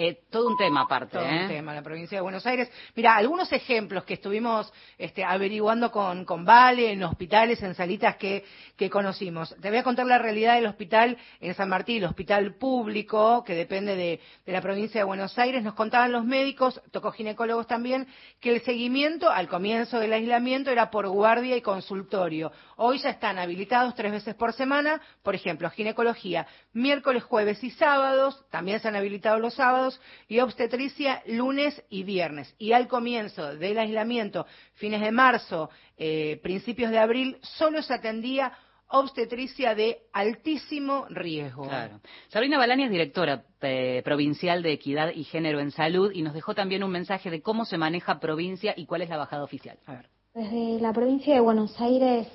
[0.00, 1.18] Eh, todo un tema aparte.
[1.18, 1.42] Todo ¿eh?
[1.42, 2.70] un tema, la provincia de Buenos Aires.
[2.94, 8.44] Mira, algunos ejemplos que estuvimos este, averiguando con, con Vale, en hospitales, en salitas que,
[8.76, 9.56] que conocimos.
[9.60, 13.56] Te voy a contar la realidad del hospital en San Martín, el hospital público, que
[13.56, 15.64] depende de, de la provincia de Buenos Aires.
[15.64, 18.06] Nos contaban los médicos, tocó ginecólogos también,
[18.38, 22.52] que el seguimiento al comienzo del aislamiento era por guardia y consultorio.
[22.76, 28.44] Hoy ya están habilitados tres veces por semana, por ejemplo, ginecología, miércoles, jueves y sábados,
[28.52, 29.87] también se han habilitado los sábados,
[30.28, 32.54] y obstetricia lunes y viernes.
[32.58, 38.52] Y al comienzo del aislamiento, fines de marzo, eh, principios de abril, solo se atendía
[38.90, 41.68] obstetricia de altísimo riesgo.
[41.68, 42.00] Claro.
[42.28, 46.54] Sabrina Balani es directora eh, provincial de Equidad y Género en Salud y nos dejó
[46.54, 49.78] también un mensaje de cómo se maneja provincia y cuál es la bajada oficial.
[49.86, 50.08] A ver.
[50.34, 52.28] Desde la provincia de Buenos Aires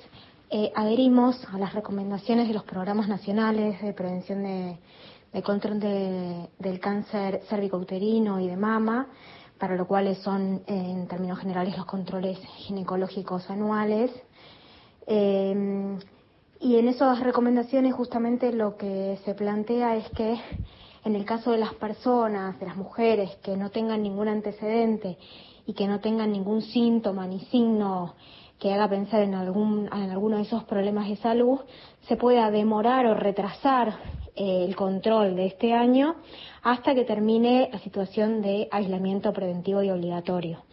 [0.50, 4.78] eh, adherimos a las recomendaciones de los programas nacionales de prevención de
[5.34, 9.08] de control de, del cáncer cérvico-uterino y de mama,
[9.58, 14.12] para lo cual son, en términos generales, los controles ginecológicos anuales.
[15.08, 15.98] Eh,
[16.60, 20.40] y en esas recomendaciones justamente lo que se plantea es que
[21.04, 25.18] en el caso de las personas, de las mujeres que no tengan ningún antecedente
[25.66, 28.14] y que no tengan ningún síntoma ni signo
[28.58, 31.58] que haga pensar en algún en alguno de esos problemas de salud,
[32.08, 33.98] se pueda demorar o retrasar
[34.36, 36.16] el control de este año
[36.62, 40.64] hasta que termine la situación de aislamiento preventivo y obligatorio.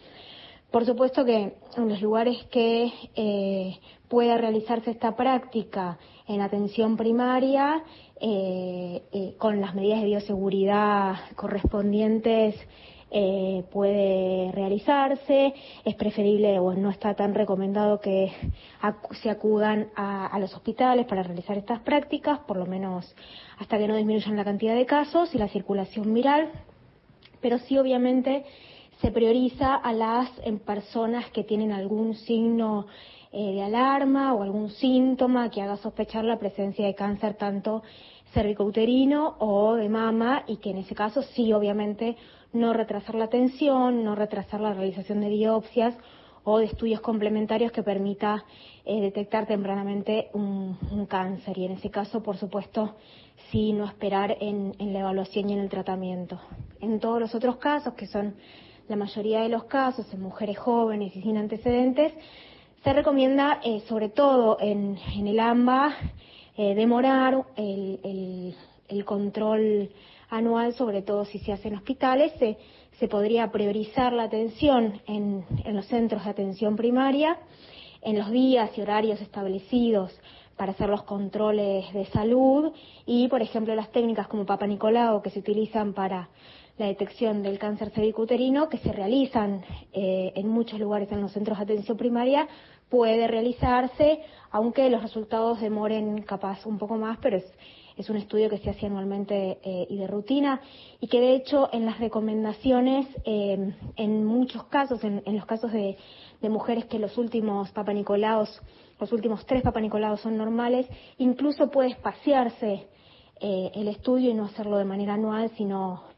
[0.70, 7.84] Por supuesto que en los lugares que eh, pueda realizarse esta práctica en atención primaria,
[8.18, 12.54] eh, eh, con las medidas de bioseguridad correspondientes,
[13.14, 15.54] eh, puede realizarse.
[15.84, 18.32] Es preferible o no está tan recomendado que
[18.80, 23.14] acu se acudan a, a, los hospitales para realizar estas prácticas, por lo menos
[23.58, 26.50] hasta que no disminuyan la cantidad de casos y la circulación viral.
[27.42, 28.44] Pero sí, obviamente,
[29.02, 32.86] se prioriza a las en personas que tienen algún signo
[33.32, 37.82] eh, de alarma o algún síntoma que haga sospechar la presencia de cáncer tanto
[38.32, 42.16] cervicouterino o de mama y que en ese caso sí obviamente
[42.52, 45.96] no retrasar la atención, no retrasar la realización de biopsias
[46.44, 48.44] o de estudios complementarios que permita
[48.84, 50.76] eh, detectar tempranamente un,
[51.08, 52.96] cáncer y en ese caso, por supuesto,
[53.50, 56.40] sí no esperar en, la evaluación y en el tratamiento.
[56.80, 58.34] En todos los otros casos, que son
[58.88, 62.12] la mayoría de los casos en mujeres jóvenes y sin antecedentes,
[62.82, 65.94] se recomienda, eh, sobre todo en, el AMBA,
[66.56, 68.54] eh, demorar el,
[69.04, 69.90] control
[70.32, 72.32] anual, sobre todo si se hace en hospitales.
[72.98, 77.36] Se, podría priorizar la atención en, los centros de atención primaria,
[78.00, 80.16] en los días y horarios establecidos
[80.56, 82.72] para hacer los controles de salud
[83.04, 86.28] y, por ejemplo, las técnicas como Papa Nicolau que se utilizan para
[86.78, 91.58] la detección del cáncer cervicuterino, que se realizan eh, en muchos lugares en los centros
[91.58, 92.46] de atención primaria,
[92.88, 94.20] puede realizarse,
[94.52, 97.52] aunque los resultados demoren capaz un poco más, pero es,
[97.96, 100.60] es un estudio que se hace anualmente eh, y de rutina
[101.00, 105.96] y que de hecho en las recomendaciones, eh, en muchos casos, en, los casos de,
[106.42, 108.60] mujeres que los últimos papanicolaos,
[108.98, 110.86] los últimos tres papanicolaos son normales,
[111.18, 112.86] incluso puede espaciarse
[113.40, 116.10] eh, el estudio y no hacerlo de manera anual, sino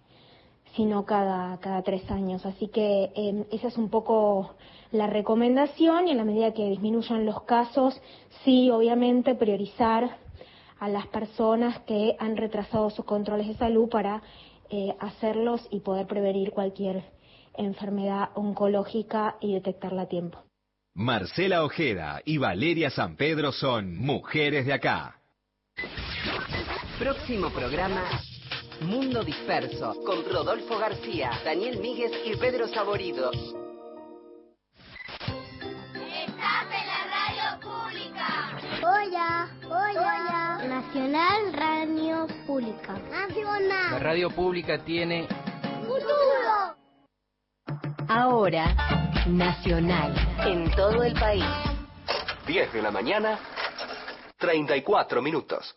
[0.76, 2.44] sino cada, cada tres años.
[2.44, 4.56] Así que esa es un poco
[4.90, 8.00] la recomendación y en la medida que disminuyan los casos,
[8.44, 10.16] sí, obviamente, priorizar
[10.78, 14.22] a las personas que han retrasado sus controles de salud para
[14.70, 17.04] eh, hacerlos y poder prevenir cualquier
[17.56, 20.38] enfermedad oncológica y detectarla a tiempo.
[20.94, 25.18] Marcela Ojeda y Valeria San Pedro son mujeres de acá.
[26.98, 28.02] Próximo programa
[28.80, 33.30] Mundo Disperso con Rodolfo García, Daniel Míguez y Pedro Saborido.
[38.82, 40.43] Hola, hola.
[40.74, 42.94] Nacional Radio Pública.
[43.08, 43.92] Nacional.
[43.92, 45.28] La radio pública tiene
[45.86, 46.74] futuro.
[48.08, 48.74] Ahora,
[49.28, 50.12] Nacional.
[50.44, 51.44] En todo el país.
[52.48, 53.38] 10 de la mañana,
[54.36, 55.76] 34 minutos.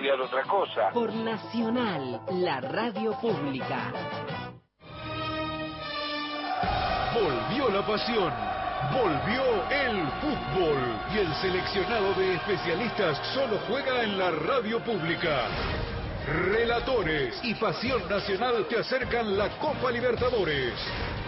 [0.01, 0.89] estudiar otra cosa.
[0.93, 3.93] Por Nacional, la radio pública.
[7.13, 8.33] Volvió la pasión.
[8.91, 10.79] Volvió el fútbol
[11.13, 15.45] y el seleccionado de especialistas solo juega en la radio pública.
[16.25, 20.73] Relatores y Pasión Nacional te acercan la Copa Libertadores.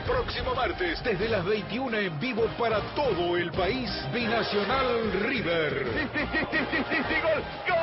[0.07, 5.85] Próximo martes, desde las 21 en vivo para todo el país, Binacional River.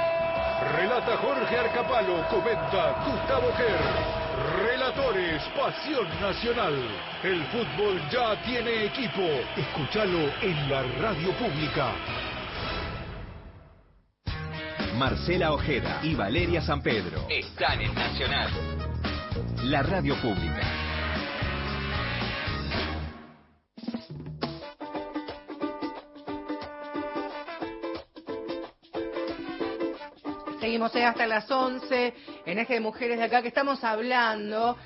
[0.60, 4.20] Relata Jorge Arcapalo, comenta Gustavo Ger.
[4.66, 6.74] Relatores, Pasión Nacional.
[7.22, 9.22] El fútbol ya tiene equipo.
[9.56, 11.92] Escúchalo en la radio pública.
[14.96, 18.50] Marcela Ojeda y Valeria San Pedro están en Nacional.
[19.64, 20.89] La radio pública.
[30.88, 32.14] Seguimos hasta las 11
[32.46, 34.78] en Eje de Mujeres de acá, que estamos hablando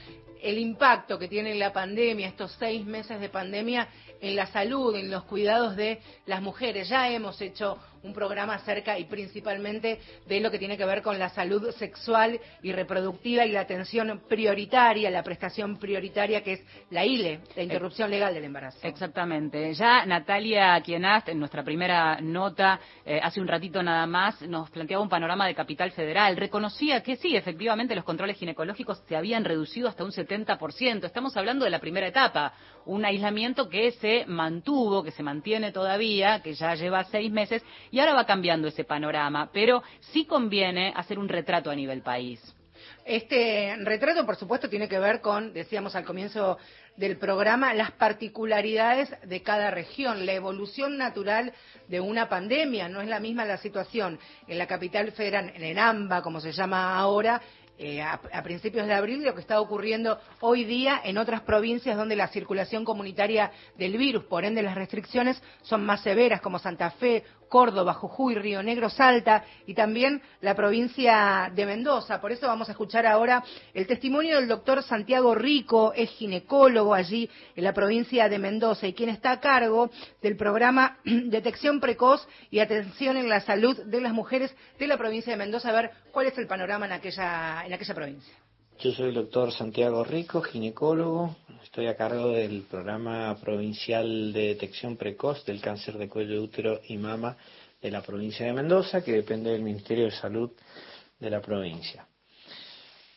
[0.43, 3.87] el impacto que tiene la pandemia, estos seis meses de pandemia,
[4.25, 6.89] en la salud, en los cuidados de las mujeres.
[6.89, 11.19] Ya hemos hecho un programa acerca y principalmente de lo que tiene que ver con
[11.19, 17.05] la salud sexual y reproductiva y la atención prioritaria, la prestación prioritaria que es la
[17.05, 18.79] ILE, la interrupción legal del embarazo.
[18.83, 19.73] Exactamente.
[19.75, 25.03] Ya Natalia Quienast, en nuestra primera nota, eh, hace un ratito nada más, nos planteaba
[25.03, 26.37] un panorama de capital federal.
[26.37, 31.05] Reconocía que sí, efectivamente, los controles ginecológicos se habían reducido hasta un 70%.
[31.05, 32.53] Estamos hablando de la primera etapa,
[32.87, 37.99] un aislamiento que se mantuvo, que se mantiene todavía, que ya lleva seis meses y
[37.99, 42.41] ahora va cambiando ese panorama, pero sí conviene hacer un retrato a nivel país.
[43.05, 46.59] Este retrato, por supuesto, tiene que ver con, decíamos al comienzo
[46.97, 51.53] del programa, las particularidades de cada región, la evolución natural
[51.89, 52.89] de una pandemia.
[52.89, 56.53] No es la misma la situación en la capital federal, en el AMBA, como se
[56.53, 57.43] llama ahora,
[58.01, 62.15] a, a, principios de abril lo que está ocurriendo hoy día en otras provincias donde
[62.15, 67.25] la circulación comunitaria del virus, por ende las restricciones son más severas, como Santa Fe,
[67.55, 72.21] Córdoba, Jujuy, Río Negro, Salta y también la provincia de Mendoza.
[72.21, 77.31] Por eso vamos a escuchar ahora el testimonio del doctor Santiago Rico, es ginecólogo allí
[77.55, 79.89] en la provincia de Mendoza y quien está a cargo
[80.21, 85.33] del programa Detección Precoz y Atención en la Salud de las Mujeres de la provincia
[85.33, 88.35] de Mendoza, a ver cuál es el panorama en aquella, en aquella provincia.
[88.81, 91.37] Yo soy el doctor Santiago Rico, ginecólogo.
[91.63, 96.81] Estoy a cargo del programa provincial de detección precoz del cáncer de cuello de útero
[96.89, 97.37] y mama
[97.81, 100.51] de la provincia de Mendoza, que depende del Ministerio de Salud
[101.19, 102.07] de la provincia.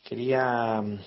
[0.04, 1.00] Quería mm,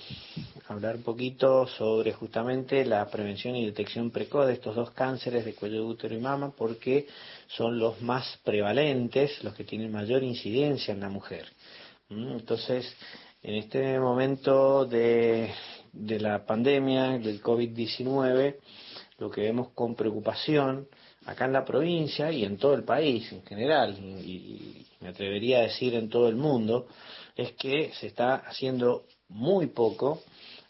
[0.67, 5.55] hablar un poquito sobre justamente la prevención y detección precoz de estos dos cánceres de
[5.55, 7.07] cuello de útero y mama, porque
[7.47, 11.47] son los más prevalentes, los que tienen mayor incidencia en la mujer.
[12.09, 12.93] Mm, entonces,
[13.43, 15.51] en este momento de,
[15.93, 18.55] la pandemia, del COVID-19,
[19.17, 20.87] lo que vemos con preocupación
[21.25, 25.63] acá en la provincia y en todo el país en general, y, me atrevería a
[25.63, 26.87] decir en todo el mundo,
[27.35, 30.21] es que se está haciendo muy poco,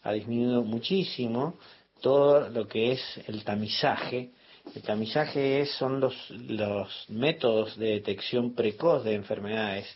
[0.02, 1.58] ha disminuido muchísimo
[2.00, 4.30] todo lo que es el tamizaje.
[4.74, 9.86] El tamizaje son los, los métodos de detección precoz de enfermedades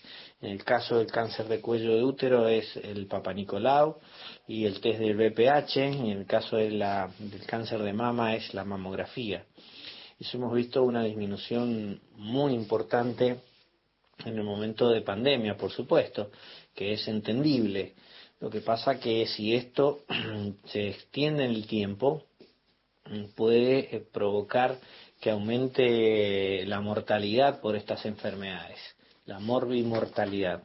[0.47, 3.99] en el caso del cáncer de cuello de útero es el Papa Nicolau
[4.47, 6.81] y el test del BPH, en el caso del
[7.47, 9.45] cáncer de mama es la mamografía.
[10.21, 13.41] Eso hemos visto una disminución muy importante
[14.25, 16.31] en el momento de pandemia, por supuesto,
[16.77, 17.95] que es entendible.
[18.39, 20.05] Lo que pasa que si esto
[20.67, 22.23] se extiende en el tiempo,
[23.35, 24.79] puede provocar
[25.21, 28.96] que aumente la mortalidad por estas enfermedades
[29.27, 30.63] la morbimortalidad.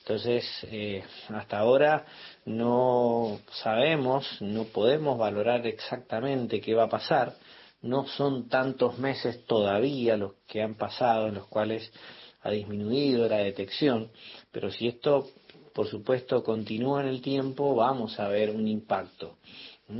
[0.00, 2.06] Entonces, eh, hasta ahora
[2.44, 7.34] no sabemos, no podemos valorar exactamente qué va a pasar.
[7.82, 11.92] No son tantos meses todavía los que han pasado en los cuales
[12.42, 14.10] ha disminuido la detección,
[14.50, 15.28] pero si esto,
[15.74, 19.36] por supuesto, continúa en el tiempo, vamos a ver un impacto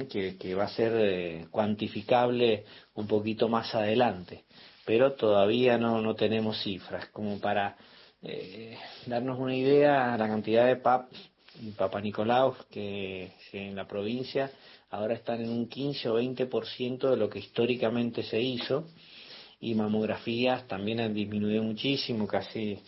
[0.09, 2.65] que, va a ser eh, cuantificable
[2.95, 4.45] un poquito más adelante
[4.89, 7.77] pero todavía no, no tenemos cifras como para
[8.23, 8.75] eh,
[9.05, 11.13] darnos una idea la cantidad de PAP
[11.61, 14.51] y Papa Nicolau que, en la provincia
[14.89, 18.87] ahora están en un 15 o 20% de lo que históricamente se hizo
[19.61, 22.79] y mamografías también han disminuido muchísimo, casi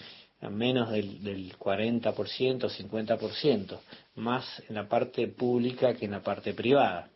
[0.40, 3.78] a menos del, del 40%, 50%,
[4.14, 7.10] más en la parte pública que en la parte privada.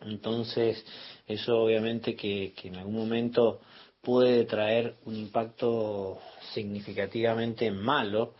[0.00, 0.82] Entonces,
[1.26, 3.60] eso obviamente que, que en algún momento
[4.00, 6.18] puede traer un impacto
[6.52, 8.34] significativamente malo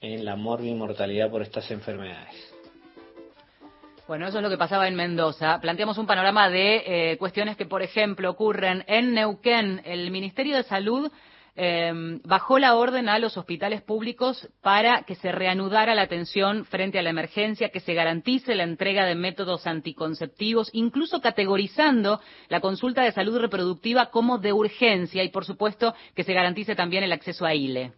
[0.00, 2.54] en la mortalidad por estas enfermedades.
[4.06, 5.58] Bueno, eso es lo que pasaba en Mendoza.
[5.62, 9.80] Planteamos un panorama de eh, cuestiones que, por ejemplo, ocurren en Neuquén.
[9.84, 11.10] El Ministerio de Salud
[11.56, 11.92] eh,
[12.24, 17.02] bajó la orden a los hospitales públicos para que se reanudara la atención frente a
[17.02, 23.12] la emergencia, que se garantice la entrega de métodos anticonceptivos, incluso categorizando la consulta de
[23.12, 27.54] salud reproductiva como de urgencia y, por supuesto, que se garantice también el acceso a
[27.54, 27.92] ILE.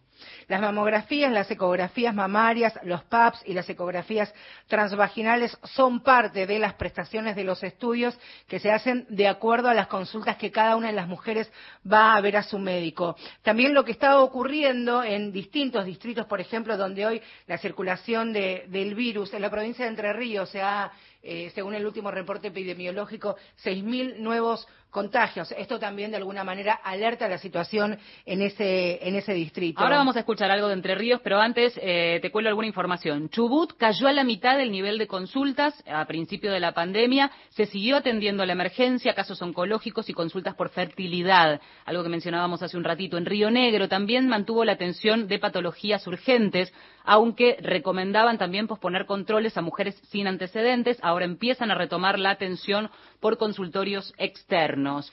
[0.47, 4.33] Las mamografías, las ecografías mamarias, los PAPs y las ecografías
[4.67, 9.73] transvaginales son parte de las prestaciones de los estudios que se hacen de acuerdo a
[9.73, 11.51] las consultas que cada una de las mujeres
[11.91, 13.15] va a ver a su médico.
[13.41, 18.95] También lo que está ocurriendo en distintos distritos, por ejemplo, donde hoy la circulación del
[18.95, 20.91] virus en la provincia de Entre Ríos se ha
[21.29, 25.53] eh, según el último reporte epidemiológico, 6.000 nuevos contagios.
[25.57, 29.81] Esto también, de alguna manera, alerta la situación en ese, en ese distrito.
[29.81, 33.29] Ahora vamos a escuchar algo de Entre Ríos, pero antes eh, te cuelo alguna información.
[33.29, 37.31] Chubut cayó a la mitad del nivel de consultas a principio de la pandemia.
[37.49, 42.77] Se siguió atendiendo la emergencia, casos oncológicos y consultas por fertilidad, algo que mencionábamos hace
[42.77, 43.17] un ratito.
[43.17, 46.73] En Río Negro también mantuvo la atención de patologías urgentes,
[47.03, 50.97] aunque recomendaban también posponer controles a mujeres sin antecedentes.
[51.01, 55.11] Ahora empiezan a retomar la atención por consultorios externos gobiernos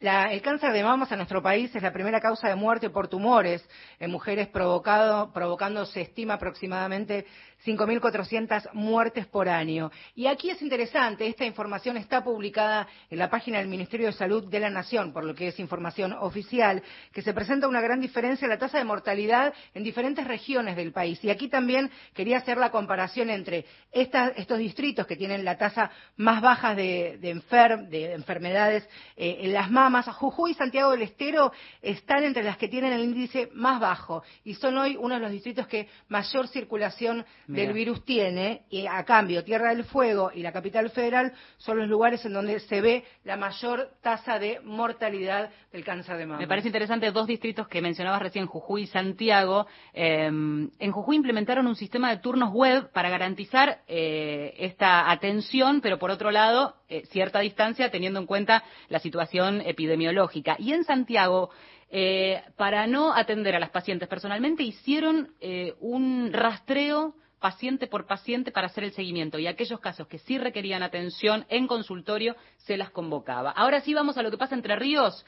[0.00, 3.68] el cáncer de mamas en nuestro país es la primera causa de muerte por tumores
[3.98, 7.26] en mujeres provocado, provocando, se estima aproximadamente
[7.66, 9.90] 5.400 muertes por año.
[10.14, 14.48] Y aquí es interesante, esta información está publicada en la página del Ministerio de Salud
[14.48, 16.80] de la Nación, por lo que es información oficial,
[17.12, 20.92] que se presenta una gran diferencia en la tasa de mortalidad en diferentes regiones del
[20.92, 21.18] país.
[21.24, 26.40] Y aquí también quería hacer la comparación entre estos distritos que tienen la tasa más
[26.40, 32.56] baja de, enfermedades eh, en las mamas, Jujuy y Santiago del Estero están entre las
[32.56, 36.48] que tienen el índice más bajo y son hoy uno de los distritos que mayor
[36.48, 41.78] circulación del virus tiene y a cambio Tierra del Fuego y la capital federal son
[41.78, 46.40] los lugares en donde se ve la mayor tasa de mortalidad del cáncer de mama.
[46.40, 49.66] Me parece interesante dos distritos que mencionabas recién, Jujuy y Santiago.
[49.92, 55.98] Eh, en Jujuy implementaron un sistema de turnos web para garantizar eh, esta atención, pero
[55.98, 60.56] por otro lado, eh, cierta distancia teniendo en cuenta la situación epidemiológica.
[60.58, 61.50] Y en Santiago,
[61.90, 68.50] eh, para no atender a las pacientes personalmente, hicieron eh, un rastreo paciente por paciente
[68.50, 72.90] para hacer el seguimiento y aquellos casos que sí requerían atención en consultorio se las
[72.90, 73.50] convocaba.
[73.50, 75.24] Ahora sí vamos a lo que pasa entre ríos.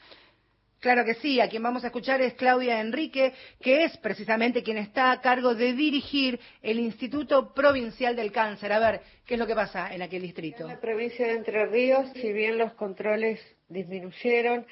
[0.81, 4.79] Claro que sí, a quien vamos a escuchar es Claudia Enrique, que es precisamente quien
[4.79, 8.73] está a cargo de dirigir el Instituto Provincial del Cáncer.
[8.73, 10.63] A ver, ¿qué es lo que pasa en aquel distrito?
[10.63, 14.65] En la provincia de Entre Ríos, si bien los controles disminuyeron,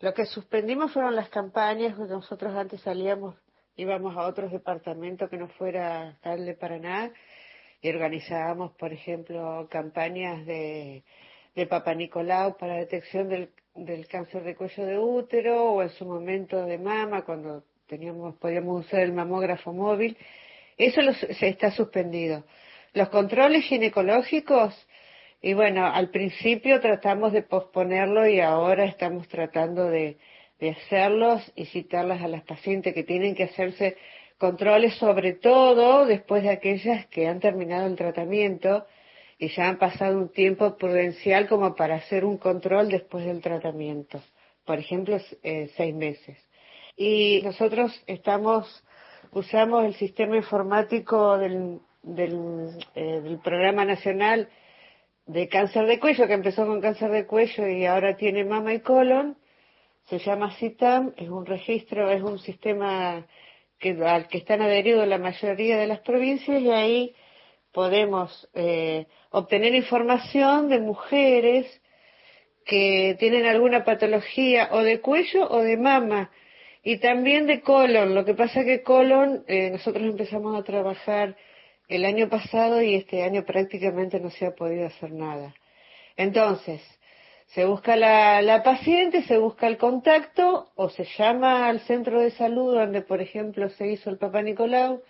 [0.00, 3.34] lo que suspendimos fueron las campañas, nosotros antes salíamos,
[3.74, 7.10] íbamos a otros departamentos que no fuera tal de Paraná
[7.80, 11.04] y organizábamos, por ejemplo, campañas de,
[11.54, 16.04] de Papa Nicolau para detección del del cáncer de cuello de útero o en su
[16.04, 20.16] momento de mama cuando teníamos podíamos usar el mamógrafo móvil.
[20.76, 22.44] Eso se está suspendido.
[22.92, 24.74] Los controles ginecológicos
[25.42, 30.18] y bueno al principio tratamos de posponerlo y ahora estamos tratando de,
[30.60, 33.96] de hacerlos y citarlas a las pacientes que tienen que hacerse
[34.38, 38.86] controles sobre todo después de aquellas que han terminado el tratamiento
[39.38, 44.20] y ya han pasado un tiempo prudencial como para hacer un control después del tratamiento,
[44.64, 46.38] por ejemplo, eh, seis meses.
[46.96, 48.84] Y nosotros estamos,
[49.32, 54.48] usamos el sistema informático del, del, eh, del Programa Nacional
[55.26, 58.80] de Cáncer de Cuello, que empezó con cáncer de cuello y ahora tiene mama y
[58.80, 59.36] colon,
[60.06, 63.26] se llama CITAM, es un registro, es un sistema
[63.78, 67.14] que, al que están adheridos la mayoría de las provincias y ahí
[67.74, 71.66] podemos eh, obtener información de mujeres
[72.64, 76.30] que tienen alguna patología o de cuello o de mama
[76.82, 78.14] y también de colon.
[78.14, 81.36] Lo que pasa es que colon eh, nosotros empezamos a trabajar
[81.88, 85.52] el año pasado y este año prácticamente no se ha podido hacer nada.
[86.16, 86.80] Entonces,
[87.48, 92.30] se busca la, la paciente, se busca el contacto o se llama al centro de
[92.30, 95.02] salud donde, por ejemplo, se hizo el Papa Nicolau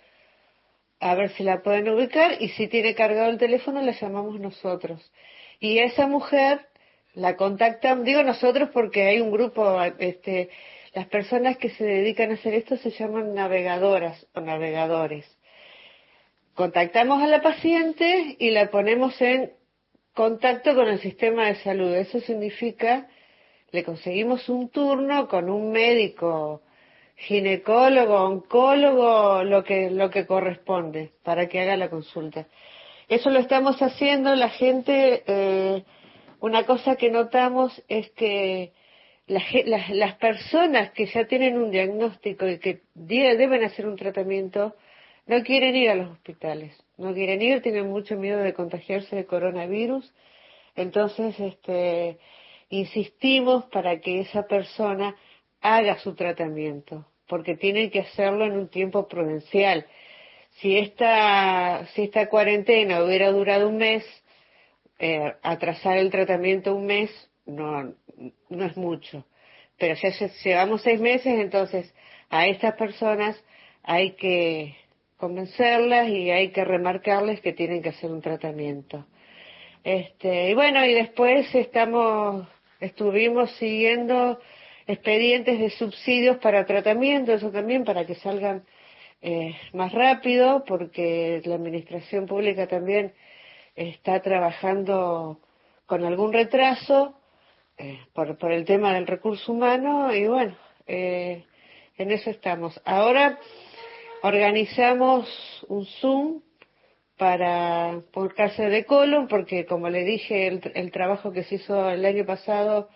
[0.99, 5.11] a ver si la pueden ubicar y si tiene cargado el teléfono la llamamos nosotros.
[5.59, 6.67] Y esa mujer
[7.13, 10.49] la contactan, digo nosotros porque hay un grupo, este,
[10.93, 15.25] las personas que se dedican a hacer esto se llaman navegadoras o navegadores.
[16.53, 19.51] Contactamos a la paciente y la ponemos en
[20.13, 21.93] contacto con el sistema de salud.
[21.93, 23.09] Eso significa,
[23.71, 26.61] le conseguimos un turno con un médico
[27.15, 32.47] ginecólogo, oncólogo, lo que, lo que corresponde para que haga la consulta.
[33.07, 35.83] Eso lo estamos haciendo, la gente, eh,
[36.39, 38.73] una cosa que notamos es que
[39.27, 39.43] las,
[39.89, 44.75] las personas que ya tienen un diagnóstico y que deben hacer un tratamiento,
[45.27, 49.25] no quieren ir a los hospitales, no quieren ir, tienen mucho miedo de contagiarse de
[49.25, 50.13] coronavirus,
[50.75, 52.19] entonces este,
[52.69, 55.15] insistimos para que esa persona
[55.65, 59.85] haga su tratamiento, porque tienen que hacerlo en un tiempo prudencial.
[60.59, 64.05] Si esta, si esta cuarentena hubiera durado un mes,
[64.99, 67.09] eh, atrasar el tratamiento un mes
[67.45, 67.93] no,
[68.49, 69.25] no es mucho.
[69.77, 70.09] Pero ya
[70.43, 71.93] llevamos seis meses, entonces
[72.29, 73.41] a estas personas
[73.83, 74.75] hay que
[75.17, 79.05] convencerlas y hay que remarcarles que tienen que hacer un tratamiento.
[79.83, 82.47] Este, y bueno, y después estamos,
[82.79, 84.39] estuvimos siguiendo
[84.87, 88.63] expedientes de subsidios para tratamiento, eso también para que salgan
[89.21, 93.13] eh, más rápido, porque la administración pública también
[93.75, 95.39] está trabajando
[95.85, 97.15] con algún retraso
[97.77, 100.55] eh, por, por, el tema del recurso humano y bueno,
[100.87, 101.43] eh,
[101.97, 102.79] en eso estamos.
[102.85, 103.39] Ahora
[104.21, 105.27] organizamos
[105.67, 106.41] un Zoom
[107.17, 111.89] para por cáncer de colon, porque como le dije, el, el trabajo que se hizo
[111.89, 112.89] el año pasado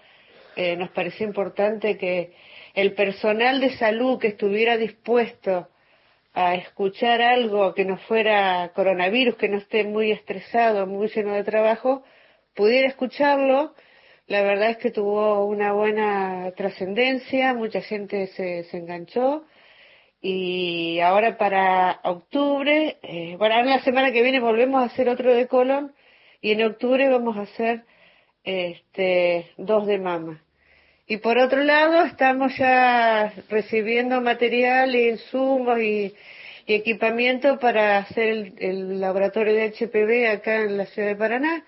[0.61, 2.33] eh, nos pareció importante que
[2.73, 5.69] el personal de salud que estuviera dispuesto
[6.33, 11.45] a escuchar algo que no fuera coronavirus, que no esté muy estresado, muy lleno de
[11.45, 12.03] trabajo,
[12.55, 13.73] pudiera escucharlo.
[14.27, 19.45] La verdad es que tuvo una buena trascendencia, mucha gente se, se, enganchó
[20.21, 25.33] y ahora para octubre, eh, bueno, ahora la semana que viene volvemos a hacer otro
[25.33, 25.93] de colon
[26.41, 27.85] y en octubre vamos a hacer
[28.43, 30.43] este, dos de mama
[31.11, 36.13] Y por otro lado, estamos ya recibiendo material, insumos y,
[36.67, 41.65] y equipamiento para hacer el, el, laboratorio de HPV acá en la ciudad de Paraná.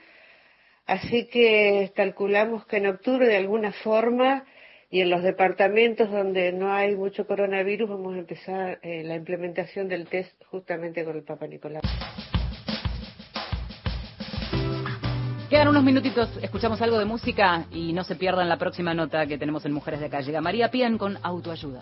[0.85, 4.45] Así que calculamos que en octubre, de alguna forma,
[4.91, 9.87] y en los departamentos donde no hay mucho coronavirus, vamos a empezar eh, la implementación
[9.87, 11.81] del test justamente con el Papa Nicolás.
[15.51, 19.37] Quedan unos minutitos, escuchamos algo de música y no se pierdan la próxima nota que
[19.37, 20.21] tenemos en Mujeres de Acá.
[20.21, 21.81] Llega María Pien con autoayuda.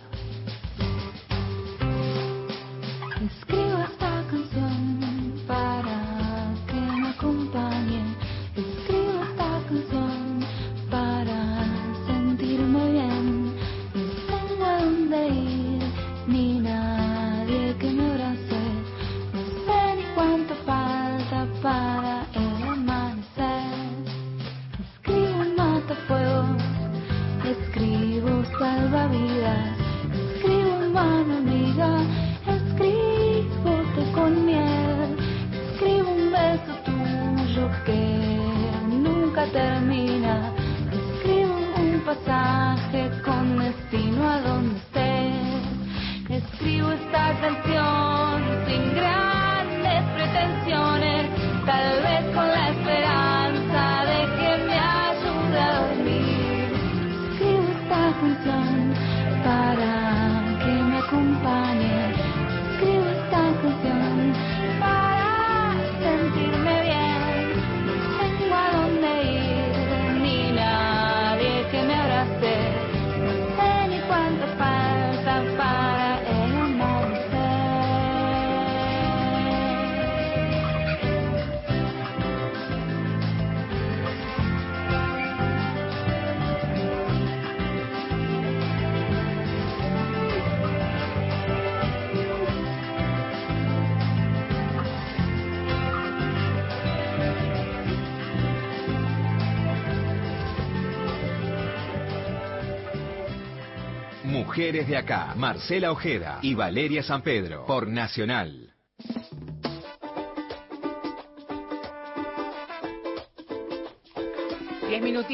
[104.70, 108.69] Mujeres de acá, Marcela Ojeda y Valeria San Pedro, por Nacional.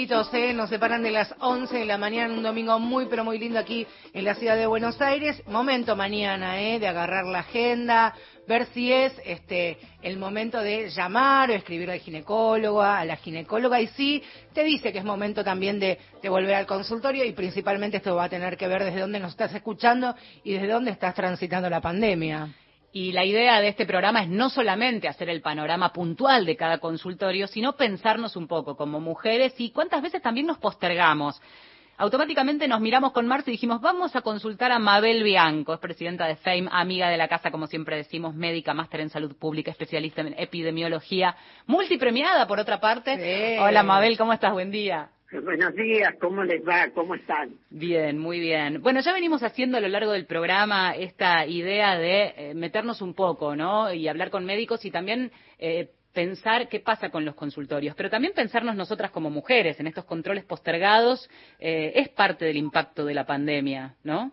[0.05, 0.53] Minutitos, ¿eh?
[0.53, 3.87] Nos separan de las 11 de la mañana, un domingo muy, pero muy lindo aquí
[4.13, 5.41] en la ciudad de Buenos Aires.
[5.47, 6.79] Momento mañana, ¿eh?
[6.79, 8.13] De agarrar la agenda,
[8.47, 13.81] ver si es este el momento de llamar o escribir al ginecólogo, a la ginecóloga,
[13.81, 14.21] y sí,
[14.53, 18.25] te dice que es momento también de, de volver al consultorio y principalmente esto va
[18.25, 21.81] a tener que ver desde dónde nos estás escuchando y desde dónde estás transitando la
[21.81, 22.53] pandemia.
[22.95, 26.77] Y la idea de este programa es no solamente hacer el panorama puntual de cada
[26.77, 31.41] consultorio, sino pensarnos un poco como mujeres y cuántas veces también nos postergamos.
[31.97, 36.25] Automáticamente nos miramos con Marta y dijimos, vamos a consultar a Mabel Bianco, es presidenta
[36.25, 40.21] de FAME, amiga de la casa, como siempre decimos, médica, máster en salud pública, especialista
[40.21, 41.35] en epidemiología,
[41.65, 43.17] multipremiada por otra parte.
[43.17, 43.59] Sí.
[43.61, 44.53] Hola Mabel, ¿cómo estás?
[44.53, 45.09] Buen día.
[45.32, 46.89] Buenos días, ¿cómo les va?
[46.93, 47.55] ¿Cómo están?
[47.71, 48.82] Bien, muy bien.
[48.82, 53.15] Bueno, ya venimos haciendo a lo largo del programa esta idea de eh, meternos un
[53.15, 53.91] poco, ¿no?
[53.91, 58.34] Y hablar con médicos y también eh, pensar qué pasa con los consultorios, pero también
[58.34, 63.26] pensarnos nosotras como mujeres en estos controles postergados eh, es parte del impacto de la
[63.26, 64.32] pandemia, ¿no?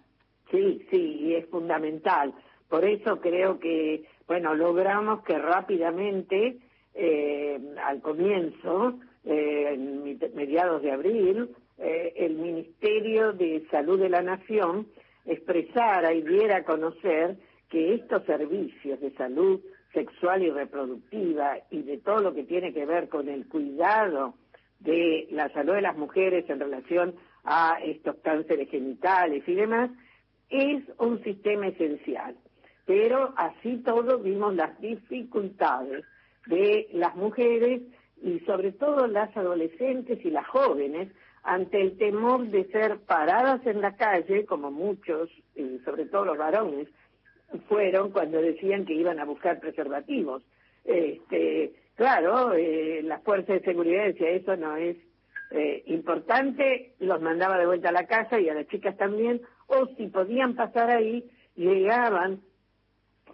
[0.51, 2.35] Sí, sí, y es fundamental.
[2.69, 6.59] Por eso creo que, bueno, logramos que rápidamente,
[6.95, 14.87] eh, al comienzo, en mediados de abril, eh, el Ministerio de Salud de la Nación
[15.25, 17.37] expresara y diera a conocer
[17.69, 19.61] que estos servicios de salud
[19.93, 24.35] sexual y reproductiva y de todo lo que tiene que ver con el cuidado
[24.81, 27.15] de la salud de las mujeres en relación
[27.45, 29.91] a estos cánceres genitales y demás,
[30.51, 32.37] es un sistema esencial.
[32.85, 36.05] Pero así todo vimos las dificultades
[36.47, 37.83] de las mujeres
[38.23, 41.09] y sobre todo las adolescentes y las jóvenes
[41.43, 46.39] ante el temor de ser paradas en la calle, como muchos, y sobre todo los
[46.39, 46.89] varones,
[47.69, 50.43] fueron cuando decían que iban a buscar preservativos.
[50.85, 54.97] Este, claro, eh, la fuerza de seguridad decía eso no es
[55.51, 59.87] eh, importante, los mandaba de vuelta a la casa y a las chicas también, o
[59.97, 62.41] si podían pasar ahí, llegaban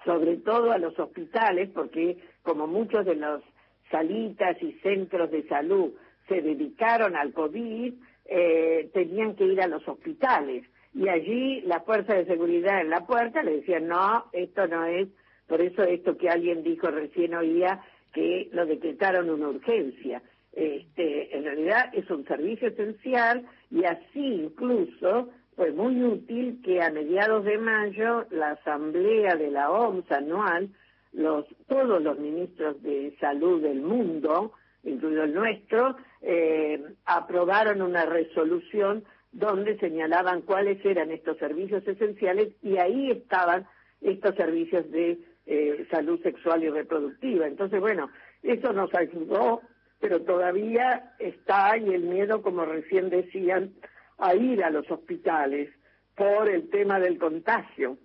[0.05, 3.43] sobre todo a los hospitales, porque como muchos de los
[3.91, 5.93] salitas y centros de salud
[6.29, 7.95] se dedicaron al COVID,
[8.27, 10.65] eh, tenían que ir a los hospitales.
[10.95, 15.09] Y allí la fuerza de seguridad en la puerta le decían, no, esto no es,
[15.47, 17.83] por eso esto que alguien dijo recién oía,
[18.13, 20.23] que lo decretaron una urgencia.
[20.53, 26.91] Este, en realidad es un servicio esencial y así incluso fue muy útil que a
[26.91, 30.71] mediados de mayo la asamblea de la OMS anual,
[31.13, 34.53] los, todos los ministros de salud del mundo,
[34.85, 42.79] incluido el nuestro, eh, aprobaron una resolución donde señalaban cuáles eran estos servicios esenciales y
[42.79, 43.67] ahí estaban
[44.01, 47.47] estos servicios de eh, salud sexual y reproductiva.
[47.47, 48.11] Entonces, bueno,
[48.43, 49.63] eso nos ayudó,
[50.01, 53.73] pero todavía está ahí el miedo, como recién decían,
[54.19, 55.71] a ir a los hospitales
[56.17, 57.97] por el tema del contagio.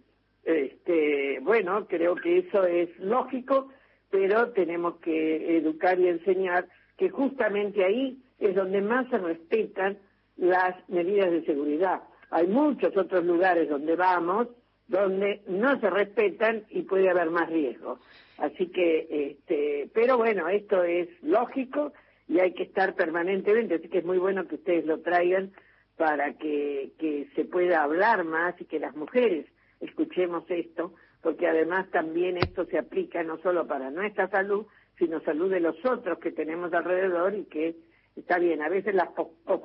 [0.44, 3.70] Este, bueno, creo que eso es lógico,
[4.10, 6.68] pero tenemos que educar y enseñar
[6.98, 9.98] que justamente ahí es donde más se respetan
[10.38, 12.04] las medidas de seguridad.
[12.30, 14.48] Hay muchos otros lugares donde vamos
[14.88, 18.00] donde no se respetan y puede haber más riesgo.
[18.38, 21.94] Así que, este, pero bueno, esto es lógico
[22.28, 25.52] y hay que estar permanentemente, así que es muy bueno que ustedes lo traigan
[25.98, 29.46] para que, que se pueda hablar más y que las mujeres
[29.84, 34.66] escuchemos esto, porque además también esto se aplica no solo para nuestra salud,
[34.98, 37.76] sino salud de los otros que tenemos alrededor y que
[38.16, 39.10] está bien, a veces las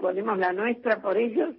[0.01, 1.55] ponemos la nuestra por ellos,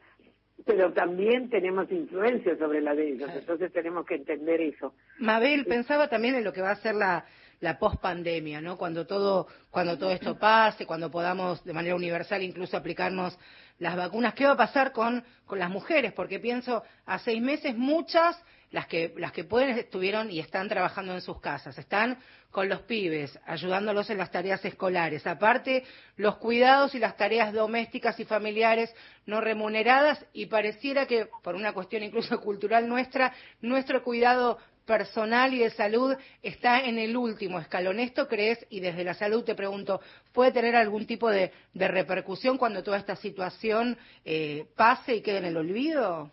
[0.65, 4.93] pero también tenemos influencia sobre la de ellos, entonces tenemos que entender eso.
[5.19, 7.25] Mabel, pensaba también en lo que va a ser la,
[7.59, 8.77] la pospandemia, ¿no?
[8.77, 13.37] Cuando todo, cuando todo esto pase, cuando podamos de manera universal incluso aplicarnos
[13.79, 16.13] las vacunas, ¿qué va a pasar con, con las mujeres?
[16.13, 18.41] Porque pienso, a seis meses muchas
[18.71, 22.19] las que, las que pueden estuvieron y están trabajando en sus casas, están
[22.51, 25.25] con los pibes, ayudándolos en las tareas escolares.
[25.27, 25.83] Aparte,
[26.17, 28.93] los cuidados y las tareas domésticas y familiares
[29.25, 34.57] no remuneradas y pareciera que, por una cuestión incluso cultural nuestra, nuestro cuidado
[34.89, 37.99] personal y de salud está en el último escalón.
[37.99, 38.65] ¿Esto crees?
[38.71, 40.01] Y desde la salud te pregunto,
[40.33, 45.45] ¿puede tener algún tipo de, repercusión cuando toda esta situación eh, pase y quede en
[45.45, 46.31] el olvido?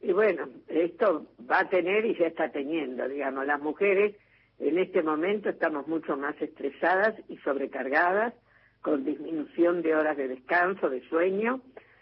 [0.00, 4.16] Y bueno, esto va a tener y ya está teniendo, digamos, las mujeres
[4.58, 8.32] en este momento estamos mucho más estresadas y sobrecargadas,
[8.80, 11.60] con disminución de horas de descanso, de sueño,